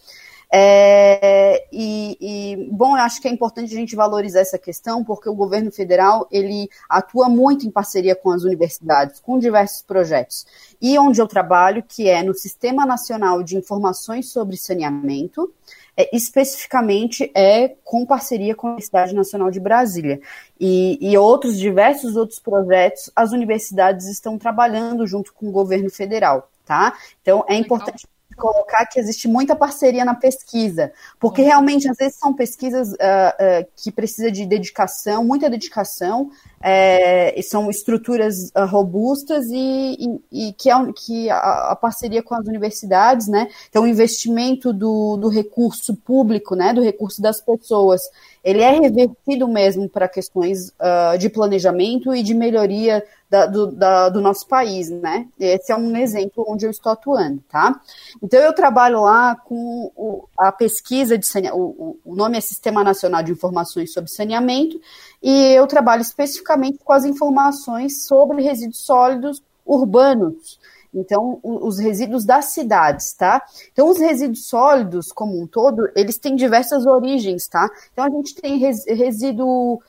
[0.50, 5.28] É, e, e, bom, eu acho que é importante a gente valorizar essa questão, porque
[5.28, 10.46] o governo federal ele atua muito em parceria com as universidades, com diversos projetos.
[10.80, 15.52] E onde eu trabalho, que é no Sistema Nacional de Informações sobre Saneamento,
[15.96, 20.20] é, especificamente é com parceria com a Universidade Nacional de Brasília.
[20.58, 26.48] E, e outros, diversos outros projetos, as universidades estão trabalhando junto com o governo federal,
[26.64, 26.96] tá?
[27.20, 28.06] Então, é importante
[28.38, 33.66] colocar que existe muita parceria na pesquisa, porque realmente às vezes são pesquisas uh, uh,
[33.76, 40.70] que precisam de dedicação, muita dedicação, é, são estruturas uh, robustas e, e, e, que,
[40.70, 43.48] é, que a, a, parceria com as universidades, né?
[43.68, 46.72] Então, o investimento do, do recurso público, né?
[46.72, 48.00] Do recurso das pessoas,
[48.42, 50.72] ele é revertido mesmo para questões
[51.18, 55.28] de planejamento e de melhoria da, do, da, do, nosso país, né?
[55.38, 57.78] Esse é um exemplo onde eu estou atuando, tá?
[58.22, 63.22] Então, eu trabalho lá com o, a pesquisa de saneamento, o, nome é Sistema Nacional
[63.22, 64.80] de Informações sobre Saneamento,
[65.22, 70.58] e eu trabalho especificamente com as informações sobre resíduos sólidos urbanos.
[70.94, 73.42] Então, os resíduos das cidades, tá?
[73.70, 77.68] Então, os resíduos sólidos, como um todo, eles têm diversas origens, tá?
[77.92, 79.82] Então, a gente tem resíduo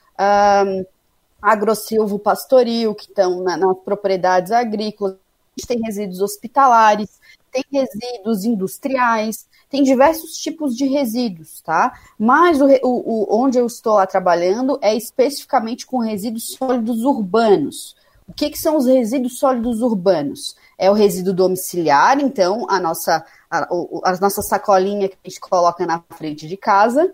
[1.41, 7.19] agrosilvo pastoril, que estão na, nas propriedades agrícolas, a gente tem resíduos hospitalares,
[7.51, 11.93] tem resíduos industriais, tem diversos tipos de resíduos, tá?
[12.17, 17.95] Mas o, o, onde eu estou lá trabalhando é especificamente com resíduos sólidos urbanos.
[18.27, 20.55] O que, que são os resíduos sólidos urbanos?
[20.77, 23.67] É o resíduo domiciliar, então, a nossa, a,
[24.03, 27.11] a nossa sacolinha que a gente coloca na frente de casa,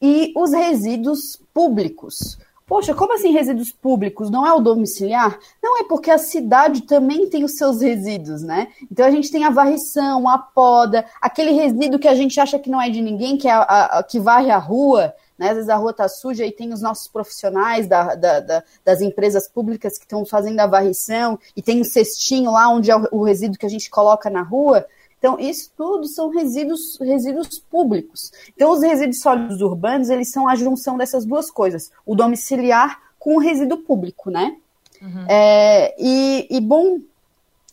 [0.00, 2.38] e os resíduos públicos.
[2.66, 4.28] Poxa, como assim resíduos públicos?
[4.28, 5.38] Não é o domiciliar?
[5.62, 8.66] Não é porque a cidade também tem os seus resíduos, né?
[8.90, 12.68] Então a gente tem a varrição, a poda, aquele resíduo que a gente acha que
[12.68, 15.50] não é de ninguém, que é a, a, que varre a rua, né?
[15.50, 19.00] Às vezes a rua está suja e tem os nossos profissionais da, da, da, das
[19.00, 23.06] empresas públicas que estão fazendo a varrição e tem um cestinho lá onde é o,
[23.12, 24.84] o resíduo que a gente coloca na rua.
[25.26, 28.30] Então, isso tudo são resíduos, resíduos públicos.
[28.54, 33.34] Então, os resíduos sólidos urbanos, eles são a junção dessas duas coisas, o domiciliar com
[33.34, 34.56] o resíduo público, né?
[35.02, 35.26] Uhum.
[35.28, 37.00] É, e, e, bom,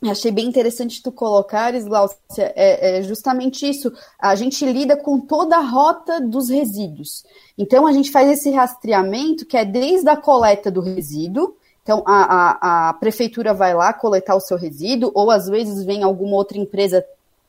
[0.01, 2.17] achei bem interessante tu colocares, Glaucia,
[2.55, 3.93] é, é, justamente isso.
[4.17, 7.23] A gente lida com toda a rota dos resíduos.
[7.55, 12.23] Então, a gente faz esse rastreamento que é desde a coleta do resíduo, então, a,
[12.23, 16.57] a, a, prefeitura vai lá coletar o seu resíduo, ou às vezes vem alguma outra
[16.57, 17.05] empresa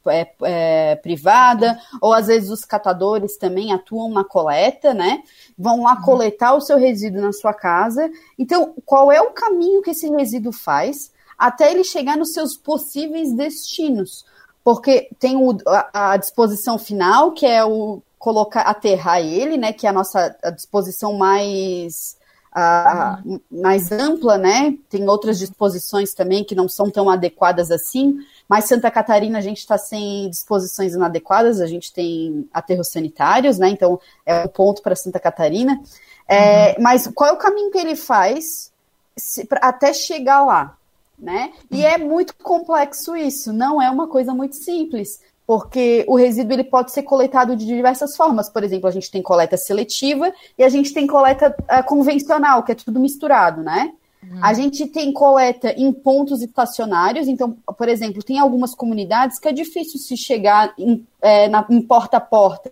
[0.08, 5.22] é, é, privada, ou às vezes os catadores também atuam na coleta, né?
[5.58, 6.02] Vão lá uhum.
[6.02, 8.10] coletar o seu resíduo na sua casa.
[8.38, 13.32] Então, qual é o caminho que esse resíduo faz até ele chegar nos seus possíveis
[13.32, 14.24] destinos?
[14.62, 19.72] Porque tem o, a, a disposição final, que é o colocar, aterrar ele, né?
[19.72, 22.16] Que é a nossa a disposição mais
[22.54, 24.76] a, mais ampla, né?
[24.88, 28.16] Tem outras disposições também que não são tão adequadas assim,
[28.48, 33.68] mas Santa Catarina a gente está sem disposições inadequadas, a gente tem aterros sanitários, né?
[33.68, 35.82] Então é um ponto para Santa Catarina.
[36.28, 36.82] É, uhum.
[36.82, 38.72] Mas qual é o caminho que ele faz
[39.16, 40.76] se, pra, até chegar lá?
[41.18, 41.52] Né?
[41.70, 41.86] E uhum.
[41.86, 46.92] é muito complexo isso, não é uma coisa muito simples porque o resíduo ele pode
[46.92, 48.48] ser coletado de diversas formas.
[48.48, 52.72] Por exemplo, a gente tem coleta seletiva e a gente tem coleta uh, convencional, que
[52.72, 53.92] é tudo misturado, né?
[54.22, 54.38] Uhum.
[54.42, 59.52] A gente tem coleta em pontos estacionários, então, por exemplo, tem algumas comunidades que é
[59.52, 62.70] difícil se chegar em, é, na, em porta a porta.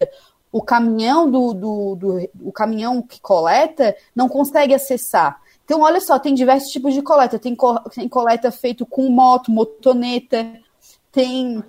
[0.50, 5.40] O caminhão do, do, do, o caminhão que coleta não consegue acessar.
[5.64, 7.38] Então, olha só, tem diversos tipos de coleta.
[7.38, 10.46] Tem, co tem coleta feito com moto, motoneta,
[11.10, 11.62] tem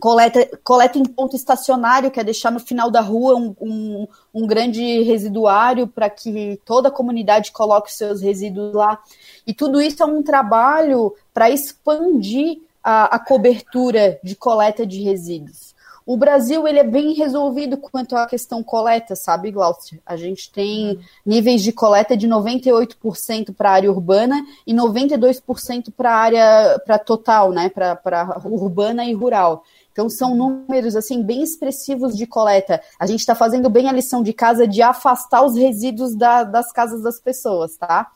[0.00, 4.46] Coleta, coleta em ponto estacionário, que é deixar no final da rua um, um, um
[4.46, 8.98] grande residuário para que toda a comunidade coloque seus resíduos lá.
[9.46, 15.75] E tudo isso é um trabalho para expandir a, a cobertura de coleta de resíduos.
[16.06, 19.98] O Brasil ele é bem resolvido quanto à questão coleta, sabe, Glaucia?
[20.06, 26.12] A gente tem níveis de coleta de 98% para a área urbana e 92% para
[26.12, 29.64] a área para total, né, para urbana e rural.
[29.90, 32.80] Então são números assim bem expressivos de coleta.
[33.00, 36.70] A gente está fazendo bem a lição de casa de afastar os resíduos da, das
[36.70, 38.06] casas das pessoas, tá?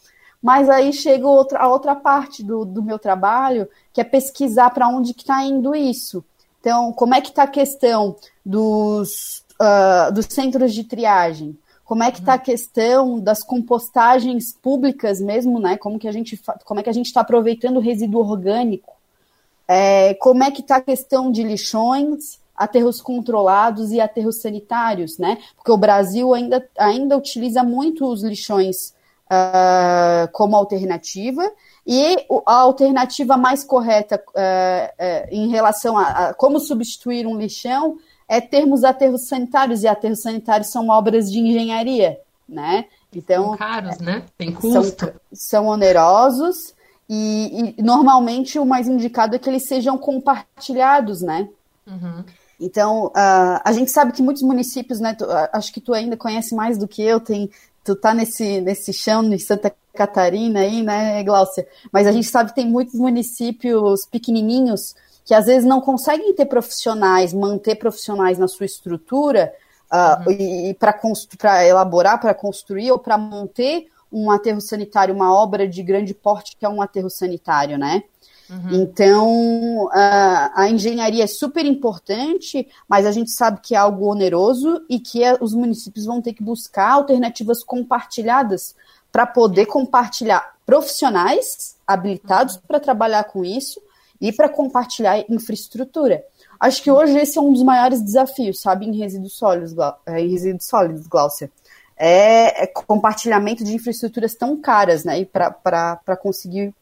[0.40, 4.88] Mas aí chega outra, a outra parte do, do meu trabalho, que é pesquisar para
[4.88, 6.24] onde que está indo isso.
[6.60, 11.58] Então, como é que está a questão dos, uh, dos centros de triagem?
[11.84, 15.76] Como é que está a questão das compostagens públicas mesmo, né?
[15.76, 18.94] Como que a gente como é que a gente está aproveitando o resíduo orgânico?
[19.66, 25.38] É, como é que está a questão de lixões, aterros controlados e aterros sanitários, né?
[25.56, 28.94] Porque o Brasil ainda, ainda utiliza muito os lixões
[29.30, 31.50] uh, como alternativa,
[31.86, 37.96] e a alternativa mais correta uh, uh, em relação a, a, como substituir um lixão
[38.28, 42.84] é termos aterros sanitários, e aterros sanitários são obras de engenharia, né?
[43.12, 44.22] Então, são caros, né?
[44.38, 45.06] Tem custo.
[45.06, 46.74] São, são onerosos,
[47.08, 51.48] e, e, normalmente o mais indicado é que eles sejam compartilhados, né?
[51.84, 52.22] Uhum.
[52.60, 55.14] Então, uh, a gente sabe que muitos municípios, né?
[55.14, 57.50] Tu, acho que tu ainda conhece mais do que eu, tem
[57.84, 61.66] tu tá nesse, nesse chão em Santa Catarina aí, né, Glaucia?
[61.92, 66.46] Mas a gente sabe que tem muitos municípios pequenininhos que às vezes não conseguem ter
[66.46, 69.52] profissionais, manter profissionais na sua estrutura
[69.92, 70.32] uh, uhum.
[70.32, 75.82] e, e para elaborar, para construir ou para manter um aterro sanitário, uma obra de
[75.82, 78.02] grande porte que é um aterro sanitário, né?
[78.50, 78.82] Uhum.
[78.82, 84.84] Então, a, a, engenharia é super importante, mas a gente sabe que é algo oneroso
[84.88, 88.74] e que é, os municípios vão ter que buscar alternativas compartilhadas
[89.12, 92.62] para poder compartilhar profissionais habilitados uhum.
[92.66, 93.80] para trabalhar com isso
[94.20, 96.24] e para compartilhar infraestrutura.
[96.58, 100.28] Acho que hoje esse é um dos maiores desafios, sabe, em resíduos sólidos, é, em
[100.28, 101.50] resíduos sólidos, Glaucia.
[101.96, 106.74] É, é compartilhamento de infraestruturas tão caras, né, para conseguir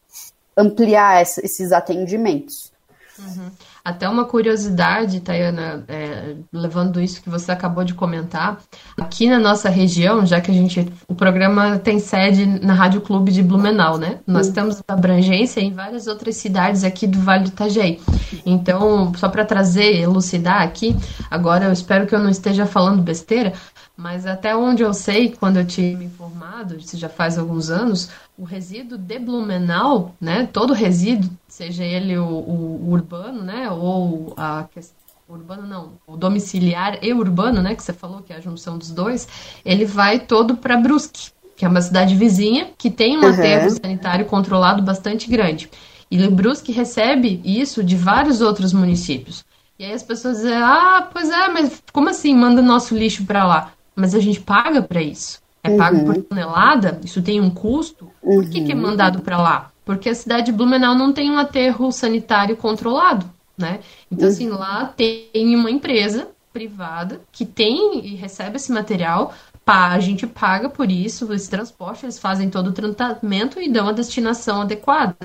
[0.59, 2.71] ampliar essa, esses atendimentos.
[3.17, 3.49] Uhum.
[3.83, 8.59] Até uma curiosidade, Tayana, é, levando isso que você acabou de comentar,
[8.97, 13.31] aqui na nossa região, já que a gente, o programa tem sede na Rádio Clube
[13.31, 14.19] de Blumenau, né?
[14.27, 14.53] Nós uhum.
[14.53, 17.99] temos abrangência em várias outras cidades aqui do Vale do Itajaí.
[18.45, 20.95] Então, só para trazer, elucidar aqui,
[21.29, 23.53] agora eu espero que eu não esteja falando besteira,
[23.99, 28.09] mas até onde eu sei, quando eu tinha me informado, isso já faz alguns anos,
[28.37, 34.65] o resíduo de Blumenau, né, todo resíduo, seja ele o, o, urbano, né, ou a
[34.73, 34.95] questão
[35.27, 38.89] urbano não, o domiciliar e urbano, né, que você falou que é a junção dos
[38.89, 39.27] dois,
[39.65, 43.33] ele vai todo para Brusque, que é uma cidade vizinha que tem um uhum.
[43.33, 45.69] aterro sanitário controlado bastante grande.
[46.09, 49.43] E Brusque recebe isso de vários outros municípios.
[49.77, 53.45] E aí as pessoas dizem: "Ah, pois é, mas como assim manda nosso lixo para
[53.45, 56.05] lá?" Mas a gente paga para isso é pago uhum.
[56.05, 58.81] por tonelada, isso tem um custo, por que, que é uhum.
[58.81, 59.71] mandado para lá?
[59.83, 63.79] Porque a cidade de Blumenau não tem um aterro sanitário controlado, né?
[64.11, 64.57] Então, assim, uhum.
[64.57, 69.33] lá tem uma empresa privada que tem e recebe esse material,
[69.69, 73.91] a gente paga por isso, esse transporte, eles fazem todo o tratamento e dão a
[73.91, 75.15] destinação adequada.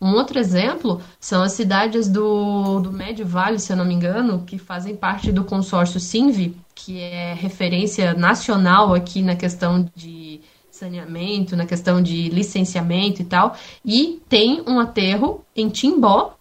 [0.00, 4.44] Um outro exemplo são as cidades do, do Médio Vale, se eu não me engano,
[4.46, 11.54] que fazem parte do consórcio Sinvi, que é referência nacional aqui na questão de saneamento,
[11.54, 16.34] na questão de licenciamento e tal, e tem um aterro em Timbó,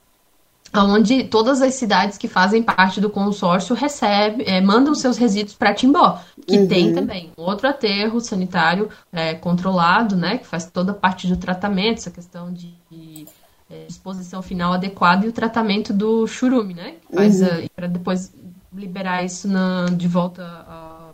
[0.75, 5.73] onde todas as cidades que fazem parte do consórcio recebem, é, mandam seus resíduos para
[5.73, 6.67] Timbó, que uhum.
[6.67, 11.97] tem também outro aterro sanitário é, controlado, né, que faz toda a parte do tratamento,
[11.97, 13.25] essa questão de, de
[13.69, 17.67] é, disposição final adequada e o tratamento do churume, né, uhum.
[17.75, 18.31] para depois
[18.73, 21.09] liberar isso na, de volta à,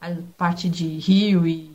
[0.00, 1.74] à, parte de rio e.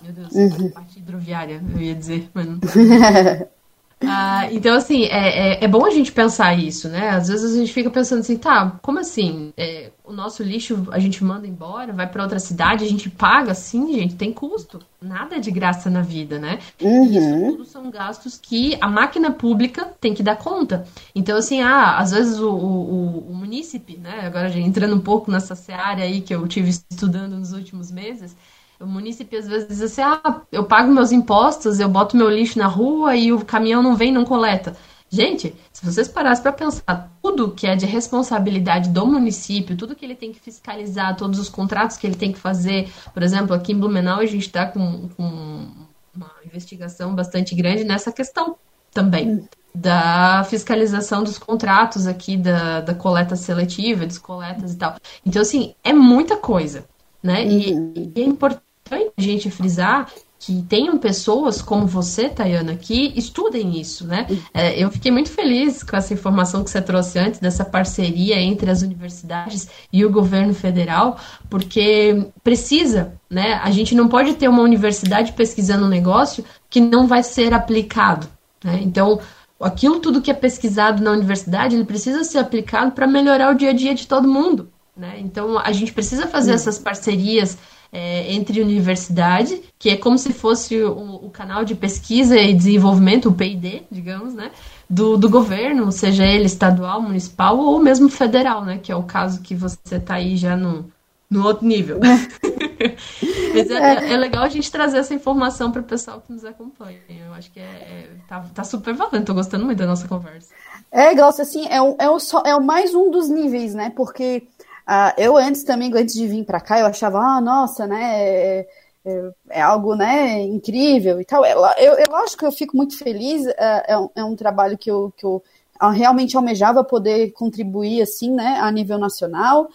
[0.00, 0.70] Meu Deus, uhum.
[0.70, 2.58] parte hidroviária, eu ia dizer, mas não.
[4.06, 7.10] Ah, então, assim, é, é, é, bom a gente pensar isso, né?
[7.10, 9.52] Às vezes a gente fica pensando assim, tá, como assim?
[9.56, 13.54] É, o nosso lixo a gente manda embora, vai para outra cidade, a gente paga,
[13.54, 14.80] sim, gente, tem custo.
[15.00, 16.58] Nada é de graça na vida, né?
[16.80, 17.48] Uhum.
[17.48, 20.86] Isso tudo são gastos que a máquina pública tem que dar conta.
[21.14, 24.26] Então, assim, ah, às vezes o, o, o munícipe, né?
[24.26, 28.36] Agora já entrando um pouco nessa seara aí que eu tive estudando nos últimos meses,
[28.82, 32.58] o município às vezes diz assim: ah, eu pago meus impostos, eu boto meu lixo
[32.58, 34.76] na rua e o caminhão não vem, não coleta.
[35.08, 40.06] Gente, se vocês parassem para pensar, tudo que é de responsabilidade do município, tudo que
[40.06, 42.90] ele tem que fiscalizar, todos os contratos que ele tem que fazer.
[43.12, 45.68] Por exemplo, aqui em Blumenau a gente está com, com
[46.14, 48.56] uma investigação bastante grande nessa questão
[48.90, 54.96] também da fiscalização dos contratos aqui da, da coleta seletiva, das coletas e tal.
[55.24, 56.86] Então, assim, é muita coisa,
[57.22, 57.46] né?
[57.46, 57.92] E, uhum.
[57.96, 60.08] e é importante a gente frisar
[60.44, 64.26] que tenham pessoas como você, Tayana, que estudem isso, né?
[64.52, 68.68] É, eu fiquei muito feliz com essa informação que você trouxe antes, dessa parceria entre
[68.68, 71.16] as universidades e o governo federal,
[71.48, 73.54] porque precisa, né?
[73.62, 78.26] A gente não pode ter uma universidade pesquisando um negócio que não vai ser aplicado,
[78.64, 78.80] né?
[78.82, 79.20] Então,
[79.60, 83.70] aquilo tudo que é pesquisado na universidade, ele precisa ser aplicado para melhorar o dia
[83.70, 85.20] a dia de todo mundo, né?
[85.20, 87.56] Então, a gente precisa fazer essas parcerias
[87.92, 93.28] é, entre universidade, que é como se fosse o, o, canal de pesquisa e desenvolvimento,
[93.28, 94.50] o PID, digamos, né?
[94.88, 98.80] Do, do governo, seja ele estadual, municipal ou mesmo federal, né?
[98.82, 100.90] Que é o caso que você está aí já no,
[101.30, 102.00] no outro nível.
[103.54, 106.44] Mas é, é, é, legal a gente trazer essa informação para o pessoal que nos
[106.44, 106.98] acompanha.
[107.08, 110.52] Eu acho que é, é, tá, tá super valendo, tô gostando muito da nossa conversa.
[110.90, 113.90] É, Glaucia, assim, é, o, é, o, é o mais um dos níveis, né?
[113.94, 114.46] Porque
[114.88, 118.68] Uh, eu antes também, antes de vir para cá, eu achava, ah, nossa, né, é,
[119.04, 121.44] é, é algo, né, incrível e tal.
[121.44, 124.90] Eu, eu, eu acho que eu fico muito feliz, é, um, é um trabalho que
[124.90, 125.42] eu, que eu
[125.90, 129.68] realmente almejava poder contribuir, assim, né, a nível nacional,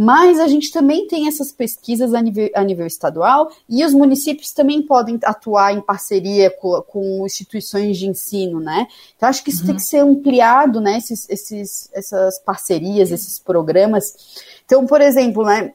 [0.00, 4.52] mas a gente também tem essas pesquisas a nível, a nível estadual e os municípios
[4.52, 8.86] também podem atuar em parceria com, com instituições de ensino, né?
[9.16, 9.66] Então, acho que isso uhum.
[9.66, 10.98] tem que ser ampliado, né?
[10.98, 14.14] Esses, esses, essas parcerias, esses programas.
[14.64, 15.72] Então, por exemplo, né?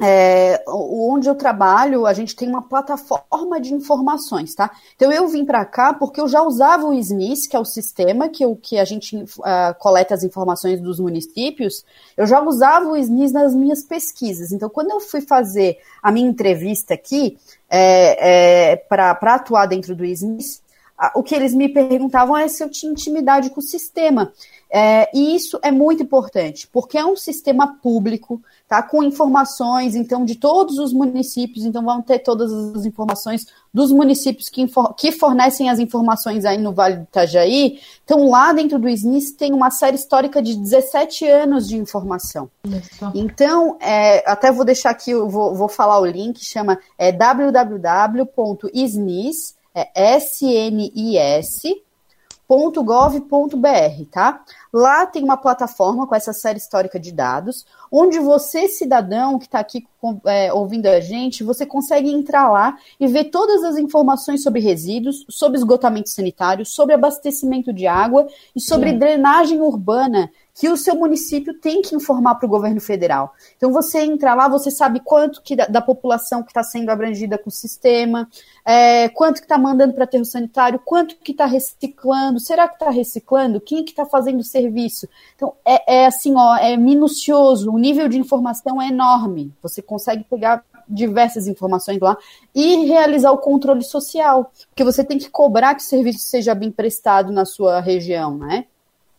[0.00, 4.70] É, onde eu trabalho, a gente tem uma plataforma de informações, tá?
[4.94, 8.28] Então eu vim para cá porque eu já usava o SNIS, que é o sistema
[8.28, 11.84] que, eu, que a gente uh, coleta as informações dos municípios,
[12.16, 14.52] eu já usava o SNIS nas minhas pesquisas.
[14.52, 17.36] Então, quando eu fui fazer a minha entrevista aqui
[17.68, 20.62] é, é, para atuar dentro do SNIS,
[21.14, 24.32] o que eles me perguntavam é se eu tinha intimidade com o sistema.
[24.70, 28.82] É, e isso é muito importante, porque é um sistema público, tá?
[28.82, 34.50] Com informações, então, de todos os municípios, então vão ter todas as informações dos municípios
[34.50, 34.66] que,
[34.98, 37.80] que fornecem as informações aí no Vale do Itajaí.
[38.04, 42.50] Então, lá dentro do SNIS tem uma série histórica de 17 anos de informação.
[43.14, 48.26] Então, é, até vou deixar aqui, vou, vou falar o link, chama é, www.snis,
[49.78, 51.82] é S-N-I-S,
[52.48, 54.42] .gov.br, tá?
[54.72, 59.60] Lá tem uma plataforma com essa série histórica de dados, onde você, cidadão que está
[59.60, 59.86] aqui
[60.24, 65.26] é, ouvindo a gente, você consegue entrar lá e ver todas as informações sobre resíduos,
[65.28, 68.26] sobre esgotamento sanitário, sobre abastecimento de água
[68.56, 73.32] e sobre drenagem urbana, que o seu município tem que informar para o governo federal.
[73.56, 77.38] Então você entra lá, você sabe quanto que da, da população que está sendo abrangida
[77.38, 78.28] com o sistema,
[78.64, 82.90] é, quanto que está mandando para aterro sanitário, quanto que está reciclando, será que está
[82.90, 85.08] reciclando, quem que está fazendo o serviço.
[85.36, 89.54] Então é, é assim, ó, é minucioso, o nível de informação é enorme.
[89.62, 92.16] Você consegue pegar diversas informações lá
[92.52, 96.72] e realizar o controle social, porque você tem que cobrar que o serviço seja bem
[96.72, 98.64] prestado na sua região, né?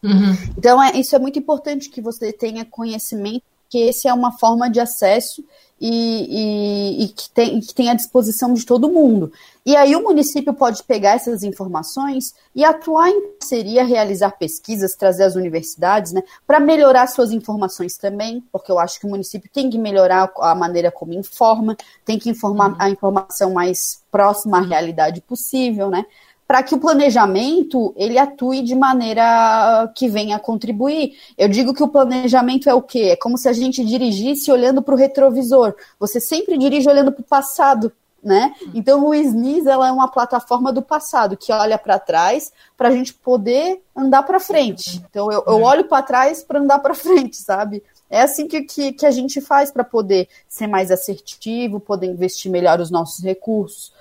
[0.04, 0.38] Uhum.
[0.58, 4.70] Então, é, isso é muito importante que você tenha conhecimento que esse é uma forma
[4.70, 5.43] de acesso
[5.80, 9.32] e, e, e que, tem, que tem à disposição de todo mundo.
[9.66, 15.24] E aí o município pode pegar essas informações e atuar em parceria, realizar pesquisas, trazer
[15.24, 19.70] as universidades, né, para melhorar suas informações também, porque eu acho que o município tem
[19.70, 22.76] que melhorar a maneira como informa, tem que informar uhum.
[22.80, 26.06] a informação mais próxima à realidade possível, né?
[26.50, 31.14] Para que o planejamento ele atue de maneira que venha a contribuir.
[31.38, 33.10] Eu digo que o planejamento é o quê?
[33.12, 35.76] É como se a gente dirigisse olhando para o retrovisor.
[36.00, 37.93] Você sempre dirige olhando para o passado,
[38.24, 38.56] né?
[38.74, 42.91] Então o SNIS ela é uma plataforma do passado que olha para trás para a
[42.91, 45.06] gente poder andar para frente.
[45.08, 47.84] Então eu, eu olho para trás para andar para frente, sabe?
[48.10, 52.52] É assim que, que, que a gente faz para poder ser mais assertivo, poder investir
[52.52, 53.93] melhor os nossos recursos,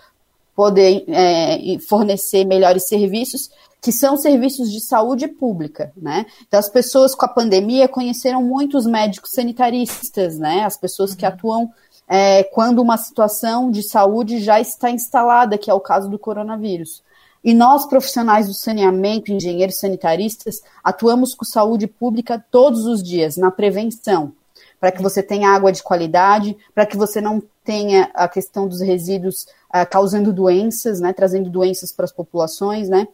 [0.59, 3.49] poder é, fornecer melhores serviços,
[3.81, 6.27] que são serviços de saúde pública, né?
[6.49, 10.65] Então, as pessoas com a pandemia conheceram muitos médicos sanitaristas, né?
[10.65, 11.31] As pessoas que uhum.
[11.31, 11.73] atuam
[12.09, 17.05] é, quando uma situação de saúde já está instalada, que é o caso do coronavírus.
[17.45, 23.53] E nós, profissionais do saneamento, engenheiros sanitaristas, atuamos com saúde pública todos os dias, na
[23.53, 24.33] prevenção,
[24.81, 28.81] para que você tenha água de qualidade, para que você não tenha a questão dos
[28.81, 33.07] resíduos uh, causando doenças, né, trazendo doenças para as populações, né?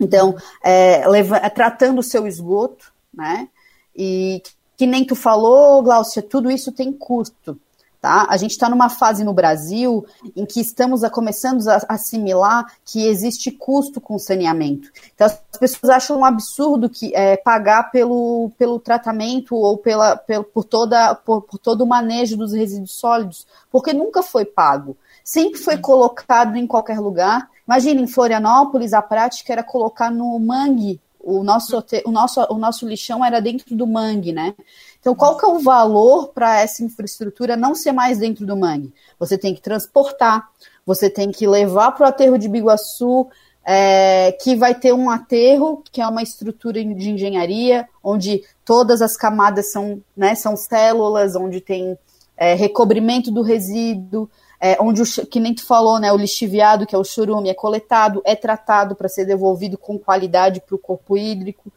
[0.00, 3.48] Então, é, leva, é, tratando o seu esgoto, né?
[3.96, 4.42] E
[4.76, 7.58] que nem tu falou, Glaucia, tudo isso tem custo.
[8.00, 8.28] Tá?
[8.30, 13.04] A gente está numa fase no Brasil em que estamos a, começando a assimilar que
[13.04, 14.88] existe custo com saneamento.
[15.12, 20.44] Então as pessoas acham um absurdo que é, pagar pelo, pelo tratamento ou pela, pelo,
[20.44, 24.96] por, toda, por, por todo o manejo dos resíduos sólidos, porque nunca foi pago.
[25.24, 27.50] Sempre foi colocado em qualquer lugar.
[27.66, 32.88] Imagina, em Florianópolis, a prática era colocar no mangue o nosso, o nosso, o nosso
[32.88, 34.54] lixão era dentro do mangue, né?
[35.00, 38.92] Então, qual que é o valor para essa infraestrutura não ser mais dentro do mangue?
[39.18, 40.48] Você tem que transportar,
[40.84, 43.28] você tem que levar para o aterro de Biguaçu,
[43.70, 49.14] é, que vai ter um aterro, que é uma estrutura de engenharia, onde todas as
[49.14, 51.98] camadas são, né, são células, onde tem
[52.34, 56.94] é, recobrimento do resíduo, é, onde, o, que nem tu falou, né, o lixiviado, que
[56.94, 61.16] é o churume, é coletado, é tratado para ser devolvido com qualidade para o corpo
[61.16, 61.70] hídrico.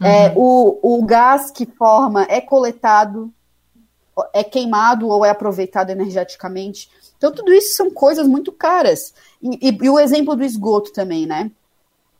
[0.00, 0.06] Uhum.
[0.06, 3.32] É, o, o gás que forma é coletado,
[4.32, 6.90] é queimado ou é aproveitado energeticamente.
[7.16, 9.12] Então, tudo isso são coisas muito caras.
[9.42, 11.50] E, e, e, o exemplo do esgoto também, né?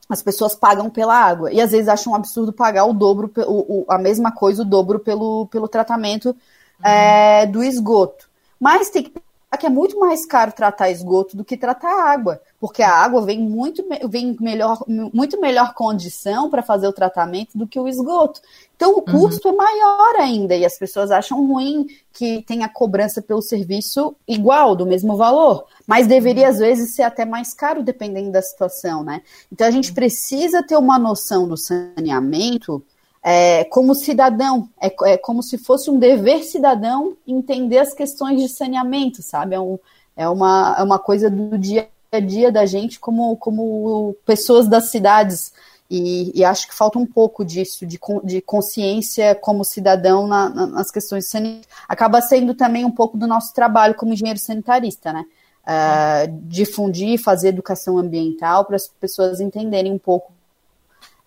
[0.08, 1.52] As pessoas pagam pela água.
[1.52, 4.64] E às vezes acham um absurdo pagar o dobro, o, o, a mesma coisa, o
[4.64, 6.90] dobro pelo, pelo tratamento uhum.
[6.90, 8.28] é, do esgoto.
[8.58, 9.12] Mas tem que
[9.56, 13.40] que é muito mais caro tratar esgoto do que tratar água, porque a água vem
[13.40, 18.42] muito vem melhor, muito melhor condição para fazer o tratamento do que o esgoto.
[18.76, 19.20] Então o uhum.
[19.20, 19.54] custo uhum.
[19.54, 24.84] é maior ainda e as pessoas acham ruim que tenha cobrança pelo serviço igual, do
[24.84, 26.50] mesmo valor, mas deveria uhum.
[26.50, 29.22] às vezes ser até mais caro dependendo da situação, né?
[29.50, 32.84] Então a gente precisa ter uma noção do saneamento
[33.30, 38.48] é, como cidadão, é, é, como se fosse um dever cidadão entender as questões de
[38.48, 39.54] saneamento, sabe?
[39.54, 39.78] É, um,
[40.16, 44.90] é, uma, é uma coisa do dia a dia da gente como, como pessoas das
[44.90, 45.52] cidades.
[45.90, 50.66] E, e acho que falta um pouco disso, de, de consciência como cidadão na, na,
[50.66, 51.68] nas questões saneamento.
[51.86, 55.26] Acaba sendo também um pouco do nosso trabalho como engenheiro sanitarista, né?
[55.66, 60.32] Uh, difundir, fazer educação ambiental para as pessoas entenderem um pouco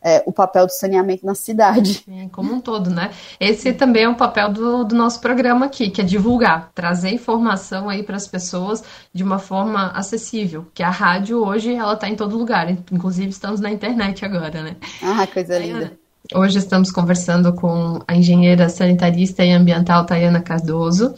[0.03, 2.03] é, o papel do saneamento na cidade.
[2.31, 3.11] Como um todo, né?
[3.39, 7.89] Esse também é um papel do, do nosso programa aqui, que é divulgar, trazer informação
[7.89, 8.83] aí para as pessoas
[9.13, 13.59] de uma forma acessível, que a rádio hoje ela está em todo lugar, inclusive estamos
[13.59, 14.75] na internet agora, né?
[15.01, 16.01] Ah, coisa linda.
[16.33, 21.13] Hoje estamos conversando com a engenheira sanitarista e ambiental Tayana Cardoso.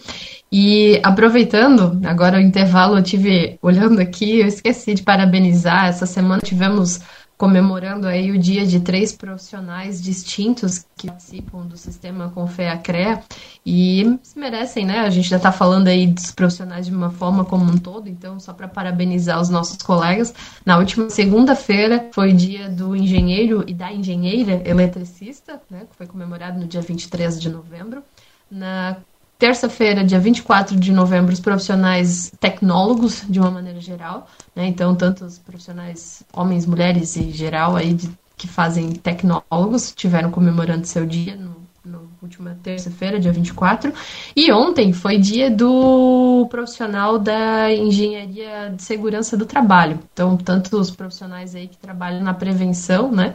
[0.51, 5.88] E aproveitando, agora o intervalo eu tive olhando aqui, eu esqueci de parabenizar.
[5.88, 7.01] Essa semana tivemos
[7.43, 13.21] comemorando aí o dia de três profissionais distintos que participam do sistema Confea-CREA
[13.65, 14.99] e se merecem, né?
[14.99, 18.39] A gente já está falando aí dos profissionais de uma forma como um todo, então
[18.39, 20.33] só para parabenizar os nossos colegas,
[20.65, 25.85] na última segunda-feira foi dia do engenheiro e da engenheira eletricista, né?
[25.91, 28.01] Que foi comemorado no dia 23 de novembro.
[28.49, 28.95] Na
[29.38, 34.67] terça-feira, dia 24 de novembro, os profissionais tecnólogos, de uma maneira geral, né?
[34.67, 40.88] Então, tanto os profissionais, homens, mulheres e geral aí de, que fazem tecnólogos, tiveram comemorando
[40.88, 43.93] seu dia no, no última terça-feira, dia 24.
[44.36, 49.99] E ontem foi dia do profissional da engenharia de segurança do trabalho.
[50.13, 53.34] Então, tanto os profissionais aí que trabalham na prevenção, né?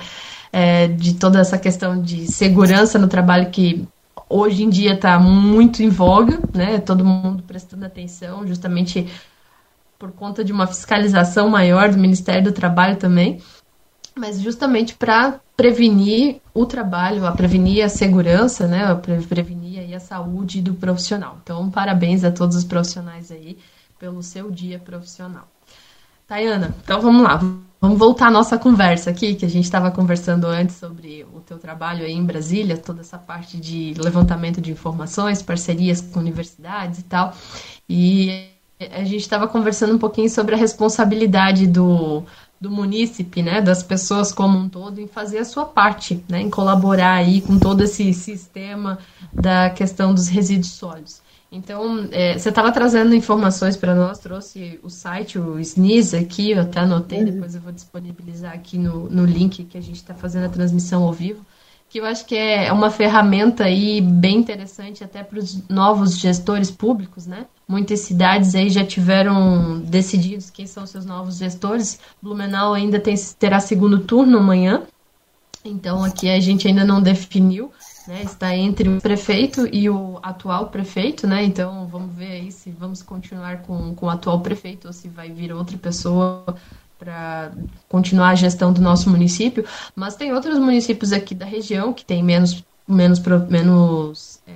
[0.51, 3.87] É, de toda essa questão de segurança no trabalho que
[4.29, 6.79] hoje em dia está muito em voga, né?
[6.79, 9.07] Todo mundo prestando atenção, justamente
[9.99, 13.43] por conta de uma fiscalização maior do Ministério do Trabalho também,
[14.15, 18.85] mas justamente para prevenir o trabalho, a prevenir a segurança, né?
[18.85, 21.39] A prevenir a saúde do profissional.
[21.43, 23.59] Então, parabéns a todos os profissionais aí
[23.99, 25.49] pelo seu dia profissional.
[26.27, 27.41] Tayana, então vamos lá.
[27.81, 31.59] Vamos voltar à nossa conversa aqui, que a gente estava conversando antes sobre o teu
[31.59, 37.05] trabalho aí em Brasília, toda essa parte de levantamento de informações, parcerias com universidades e
[37.05, 37.33] tal.
[37.89, 38.49] E
[38.81, 42.25] a gente estava conversando um pouquinho sobre a responsabilidade do,
[42.61, 46.51] do munícipe, né, das pessoas como um todo, em fazer a sua parte, né, em
[46.51, 48.99] colaborar aí com todo esse sistema
[49.33, 51.23] da questão dos resíduos sólidos.
[51.51, 56.61] Então, é, você estava trazendo informações para nós, trouxe o site, o SNIS aqui, eu
[56.61, 57.25] até anotei, uhum.
[57.25, 61.05] depois eu vou disponibilizar aqui no, no link que a gente está fazendo a transmissão
[61.05, 61.45] ao vivo,
[61.89, 66.71] que eu acho que é uma ferramenta aí bem interessante até para os novos gestores
[66.71, 67.47] públicos, né?
[67.67, 71.99] Muitas cidades aí já tiveram decididos quem são seus novos gestores.
[72.21, 74.83] Blumenau ainda tem, terá segundo turno amanhã,
[75.65, 77.73] então aqui a gente ainda não definiu,
[78.09, 81.45] né, está entre o prefeito e o atual prefeito, né?
[81.45, 85.31] Então vamos ver aí se vamos continuar com, com o atual prefeito ou se vai
[85.31, 86.57] vir outra pessoa
[86.99, 87.53] para
[87.89, 89.65] continuar a gestão do nosso município.
[89.95, 94.55] Mas tem outros municípios aqui da região que tem menos menos, menos, é,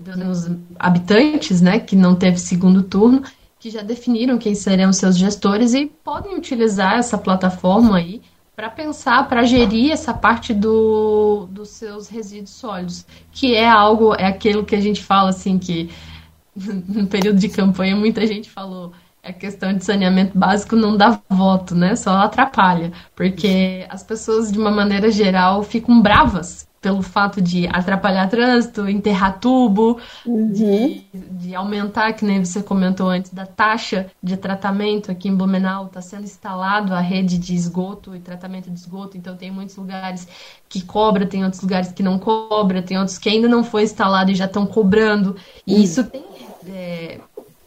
[0.00, 3.22] Deus, menos habitantes, né, que não teve segundo turno,
[3.60, 8.22] que já definiram quem serão seus gestores e podem utilizar essa plataforma aí
[8.54, 14.26] para pensar, para gerir essa parte do, dos seus resíduos sólidos, que é algo, é
[14.26, 15.90] aquilo que a gente fala assim que
[16.54, 18.92] no período de campanha muita gente falou
[19.24, 21.96] a questão de saneamento básico não dá voto, né?
[21.96, 28.28] Só atrapalha, porque as pessoas de uma maneira geral ficam bravas pelo fato de atrapalhar
[28.28, 30.52] trânsito, enterrar tubo, uhum.
[30.52, 35.86] de, de, aumentar, que nem você comentou antes, da taxa de tratamento aqui em Blumenau,
[35.86, 40.28] está sendo instalado a rede de esgoto e tratamento de esgoto, então tem muitos lugares
[40.68, 44.30] que cobra, tem outros lugares que não cobra, tem outros que ainda não foi instalado
[44.30, 45.82] e já estão cobrando, e uhum.
[45.82, 46.22] isso tem
[46.68, 47.18] é,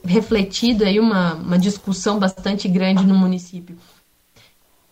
[0.06, 3.76] refletido aí uma, uma discussão bastante grande no município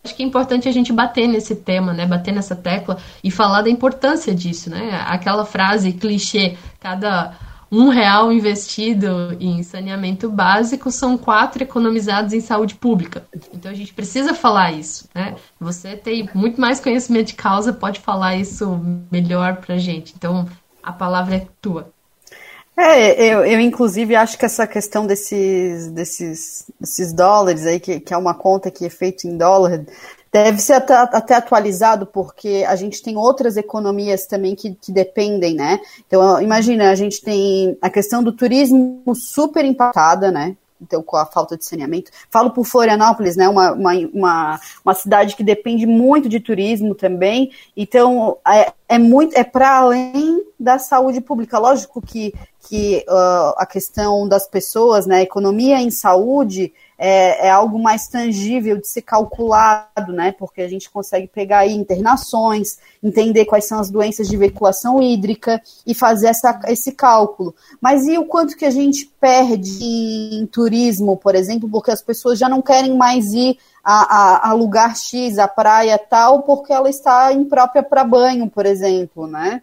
[0.05, 2.05] acho que é importante a gente bater nesse tema, né?
[2.05, 5.03] Bater nessa tecla e falar da importância disso, né?
[5.05, 7.33] Aquela frase clichê, cada
[7.71, 13.25] um real investido em saneamento básico são quatro economizados em saúde pública.
[13.53, 15.35] Então a gente precisa falar isso, né?
[15.59, 18.79] Você tem muito mais conhecimento de causa, pode falar isso
[19.11, 20.13] melhor pra gente.
[20.15, 20.47] Então
[20.81, 21.91] a palavra é tua.
[22.77, 28.13] É, eu, eu inclusive acho que essa questão desses, desses, desses dólares aí, que, que
[28.13, 29.85] é uma conta que é feita em dólar,
[30.31, 35.55] deve ser até, até, atualizado, porque a gente tem outras economias também que, que dependem,
[35.55, 35.79] né?
[36.05, 40.57] Então, imagina, a gente tem a questão do turismo super impactada, né?
[40.81, 42.11] Então com a falta de saneamento.
[42.29, 47.51] Falo por Florianópolis, né, uma, uma, uma, uma cidade que depende muito de turismo também,
[47.75, 51.59] então é, é muito é para além da saúde pública.
[51.59, 52.33] Lógico que,
[52.67, 58.77] que uh, a questão das pessoas, né, economia em saúde é, é, algo mais tangível
[58.77, 60.31] de ser calculado, né?
[60.31, 65.61] Porque a gente consegue pegar aí internações, entender quais são as doenças de veiculação hídrica
[65.85, 67.53] e fazer essa, esse cálculo.
[67.81, 72.39] Mas e o quanto que a gente perde em turismo, por exemplo, porque as pessoas
[72.39, 76.89] já não querem mais ir a, a, a lugar X, a praia tal, porque ela
[76.89, 79.61] está imprópria para banho, por exemplo, né?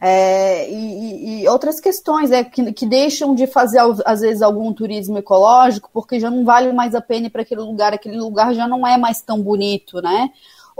[0.00, 5.18] É, e, e, outras questões é, que, que, deixam de fazer, às vezes, algum turismo
[5.18, 8.86] ecológico, porque já não vale mais a pena para aquele lugar, aquele lugar já não
[8.86, 10.30] é mais tão bonito, né?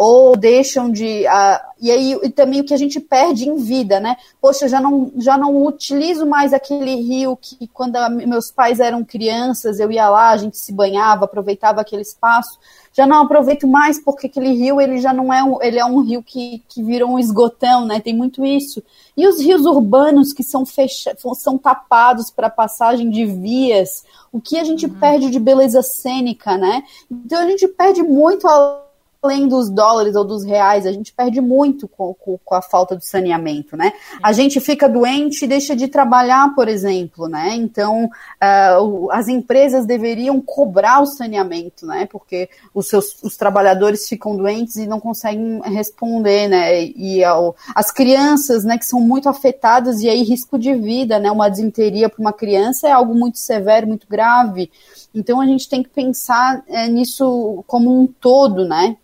[0.00, 1.24] Ou deixam de.
[1.26, 4.16] Uh, e aí e também o que a gente perde em vida, né?
[4.40, 9.04] Poxa, já não, já não utilizo mais aquele rio que quando a, meus pais eram
[9.04, 12.60] crianças, eu ia lá, a gente se banhava, aproveitava aquele espaço
[12.98, 16.00] já não aproveito mais porque aquele rio ele já não é um, ele é um
[16.00, 18.00] rio que, que virou um esgotão, né?
[18.00, 18.82] Tem muito isso.
[19.16, 24.58] E os rios urbanos que são fechados, são tapados para passagem de vias, o que
[24.58, 24.98] a gente uhum.
[24.98, 26.82] perde de beleza cênica, né?
[27.08, 28.82] Então a gente perde muito a
[29.22, 32.96] além dos dólares ou dos reais, a gente perde muito com, com, com, a falta
[32.96, 33.92] de saneamento, né?
[34.22, 37.54] A gente fica doente e deixa de trabalhar, por exemplo, né?
[37.54, 42.06] Então, uh, as empresas deveriam cobrar o saneamento, né?
[42.06, 46.84] Porque os seus os trabalhadores ficam doentes e não conseguem responder, né?
[46.84, 51.30] E ao, as crianças, né, que são muito afetadas e aí risco de vida, né?
[51.30, 54.70] Uma desinteria para uma criança é algo muito severo, muito grave.
[55.12, 58.96] Então a gente tem que pensar é, nisso como um todo, né?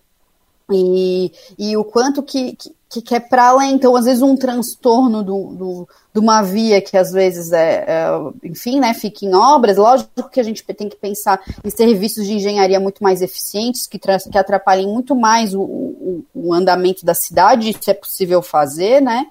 [0.70, 2.56] E, e o quanto que,
[2.88, 6.80] que, que é para além, então, às vezes, um transtorno do, do, de uma via
[6.80, 8.06] que às vezes é, é,
[8.42, 12.34] enfim, né, fica em obras, lógico que a gente tem que pensar em serviços de
[12.34, 17.70] engenharia muito mais eficientes, que, que atrapalhem muito mais o, o, o andamento da cidade,
[17.70, 19.26] isso é possível fazer, né?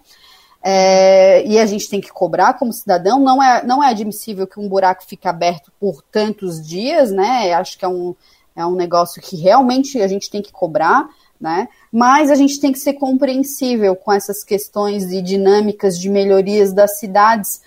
[0.65, 3.19] É, e a gente tem que cobrar como cidadão.
[3.19, 7.51] Não é, não é admissível que um buraco fique aberto por tantos dias, né?
[7.53, 8.15] Acho que é um,
[8.55, 11.09] é um negócio que realmente a gente tem que cobrar
[11.43, 11.67] né?
[11.91, 16.99] Mas a gente tem que ser compreensível com essas questões e dinâmicas de melhorias das
[16.99, 17.61] cidades,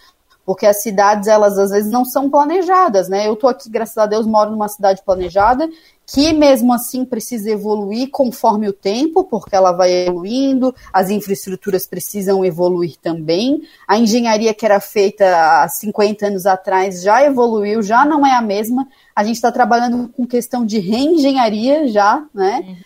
[0.46, 3.26] porque as cidades, elas às vezes não são planejadas, né?
[3.28, 5.68] Eu estou aqui, graças a Deus, moro numa cidade planejada,
[6.06, 12.44] que mesmo assim precisa evoluir conforme o tempo, porque ela vai evoluindo, as infraestruturas precisam
[12.44, 13.62] evoluir também.
[13.88, 15.24] A engenharia que era feita
[15.62, 18.86] há 50 anos atrás já evoluiu, já não é a mesma.
[19.14, 22.60] A gente está trabalhando com questão de reengenharia já, né?
[22.64, 22.76] Uhum.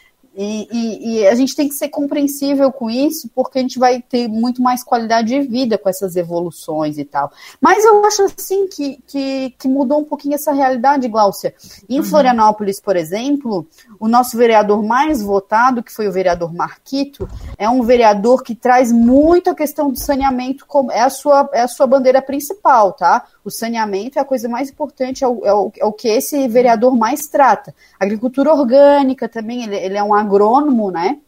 [0.42, 4.00] E, e, e, a gente tem que ser compreensível com isso, porque a gente vai
[4.00, 7.30] ter muito mais qualidade de vida com essas evoluções e tal.
[7.60, 11.54] Mas eu acho assim que, que, que mudou um pouquinho essa realidade, Gláucia.
[11.86, 12.04] Em uhum.
[12.06, 13.66] Florianópolis, por exemplo,
[13.98, 17.28] o nosso vereador mais votado, que foi o vereador Marquito,
[17.58, 21.60] é um vereador que traz muito a questão do saneamento, como é a sua, é
[21.60, 23.26] a sua bandeira principal, tá?
[23.44, 26.48] O saneamento é a coisa mais importante, é o, é o, é o que esse
[26.48, 27.74] vereador mais trata.
[27.98, 31.18] Agricultura orgânica também, ele, ele é um agrônomo, né?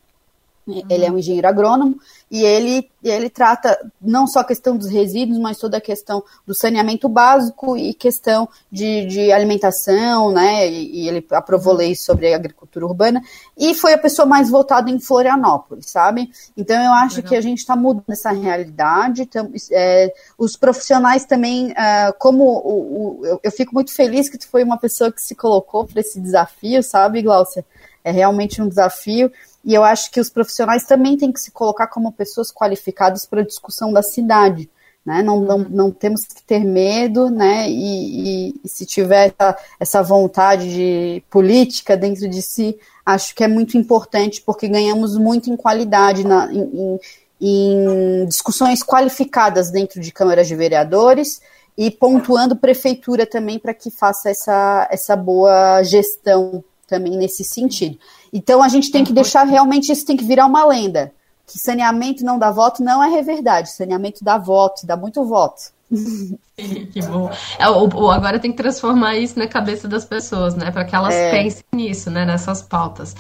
[0.89, 1.99] Ele é um engenheiro agrônomo
[2.31, 6.55] e ele, ele trata não só a questão dos resíduos, mas toda a questão do
[6.55, 10.69] saneamento básico e questão de, de alimentação, né?
[10.69, 13.21] E, e ele aprovou leis sobre agricultura urbana
[13.59, 16.31] e foi a pessoa mais votada em Florianópolis, sabe?
[16.57, 17.31] Então eu acho Legal.
[17.31, 19.29] que a gente está mudando essa realidade.
[19.73, 24.49] É, os profissionais também, é, como o, o, eu, eu fico muito feliz que tu
[24.49, 27.65] foi uma pessoa que se colocou para esse desafio, sabe, Glaucia?
[28.05, 29.31] É realmente um desafio.
[29.65, 33.41] E eu acho que os profissionais também têm que se colocar como pessoas qualificadas para
[33.41, 34.69] a discussão da cidade.
[35.05, 35.23] Né?
[35.23, 37.69] Não, não, não temos que ter medo, né?
[37.69, 43.43] E, e, e, se tiver essa, essa vontade de política dentro de si, acho que
[43.43, 47.01] é muito importante, porque ganhamos muito em qualidade na, em,
[47.41, 51.41] em discussões qualificadas dentro de câmaras de vereadores
[51.77, 57.99] e pontuando prefeitura também para que faça essa, essa boa gestão também nesse sentido.
[58.31, 61.11] Então a gente tem que deixar realmente isso tem que virar uma lenda.
[61.47, 63.71] Que saneamento não dá voto não é verdade.
[63.71, 65.73] Saneamento dá voto, dá muito voto.
[66.57, 67.31] que bom.
[67.59, 70.71] É, o, agora tem que transformar isso na cabeça das pessoas, né?
[70.71, 71.31] Para que elas é.
[71.31, 72.27] pensem nisso, né?
[72.27, 73.17] Nessas pautas.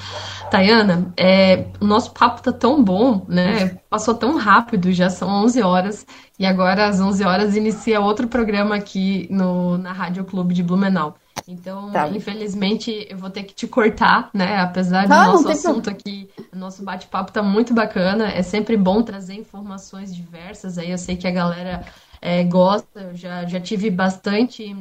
[0.51, 3.79] Tayana, é, o nosso papo tá tão bom, né?
[3.89, 6.07] Passou tão rápido, já são 11 horas.
[6.39, 11.17] E agora, às 11 horas, inicia outro programa aqui no, na Rádio Clube de Blumenau.
[11.49, 12.09] Então, tá.
[12.09, 14.61] infelizmente, eu vou ter que te cortar, né?
[14.61, 18.29] Apesar do ah, nosso assunto aqui, nosso bate-papo tá muito bacana.
[18.29, 20.79] É sempre bom trazer informações diversas.
[20.79, 21.85] Aí eu sei que a galera
[22.21, 23.01] é, gosta.
[23.01, 24.77] Eu já, já tive bastante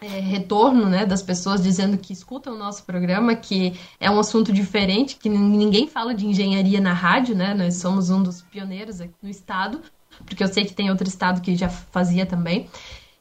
[0.00, 4.52] é, retorno né, das pessoas dizendo que escutam o nosso programa, que é um assunto
[4.52, 7.54] diferente, que ninguém fala de engenharia na rádio, né?
[7.54, 9.80] Nós somos um dos pioneiros aqui no estado,
[10.24, 12.68] porque eu sei que tem outro estado que já fazia também.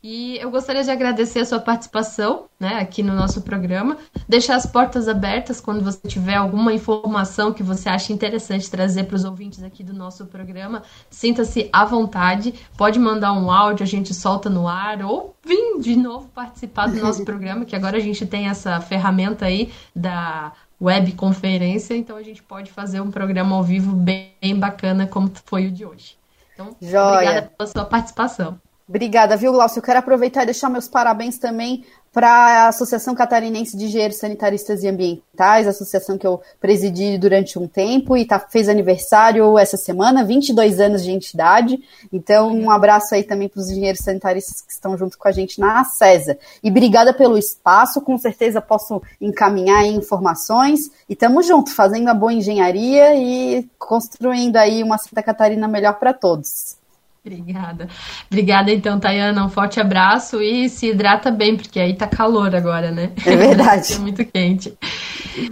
[0.07, 3.97] E eu gostaria de agradecer a sua participação né, aqui no nosso programa.
[4.29, 9.15] Deixar as portas abertas quando você tiver alguma informação que você acha interessante trazer para
[9.15, 10.83] os ouvintes aqui do nosso programa.
[11.09, 12.53] Sinta-se à vontade.
[12.77, 16.97] Pode mandar um áudio, a gente solta no ar, ou vir de novo participar do
[16.97, 22.43] nosso programa, que agora a gente tem essa ferramenta aí da webconferência, então a gente
[22.43, 26.15] pode fazer um programa ao vivo bem, bem bacana, como foi o de hoje.
[26.53, 27.11] Então, Joia.
[27.11, 28.59] obrigada pela sua participação.
[28.87, 29.79] Obrigada, viu, Glaucio?
[29.79, 31.83] Eu quero aproveitar e deixar meus parabéns também
[32.13, 37.67] para a Associação Catarinense de Engenheiros Sanitaristas e Ambientais, associação que eu presidi durante um
[37.67, 41.79] tempo e tá, fez aniversário essa semana, 22 anos de entidade.
[42.13, 45.59] Então, um abraço aí também para os engenheiros sanitaristas que estão junto com a gente
[45.59, 46.37] na CESA.
[46.63, 50.91] E obrigada pelo espaço, com certeza posso encaminhar informações.
[51.09, 56.13] E estamos juntos, fazendo a boa engenharia e construindo aí uma Santa Catarina melhor para
[56.13, 56.84] todos.
[57.25, 57.87] Obrigada.
[58.29, 59.43] Obrigada, então, Tayana.
[59.43, 63.11] Um forte abraço e se hidrata bem, porque aí tá calor agora, né?
[63.25, 63.93] É verdade.
[63.97, 64.73] é muito quente.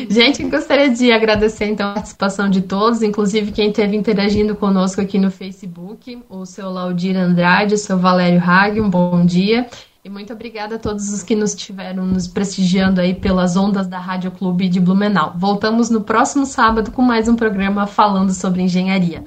[0.08, 5.18] Gente, gostaria de agradecer, então, a participação de todos, inclusive quem esteve interagindo conosco aqui
[5.18, 9.68] no Facebook, o seu Laudir Andrade, o seu Valério Hag, um bom dia.
[10.06, 13.98] E muito obrigada a todos os que nos estiveram nos prestigiando aí pelas ondas da
[13.98, 15.34] Rádio Clube de Blumenau.
[15.36, 19.24] Voltamos no próximo sábado com mais um programa falando sobre engenharia.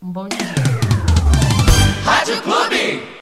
[0.00, 0.75] Um bom dia.
[2.06, 2.65] Rádio Clube.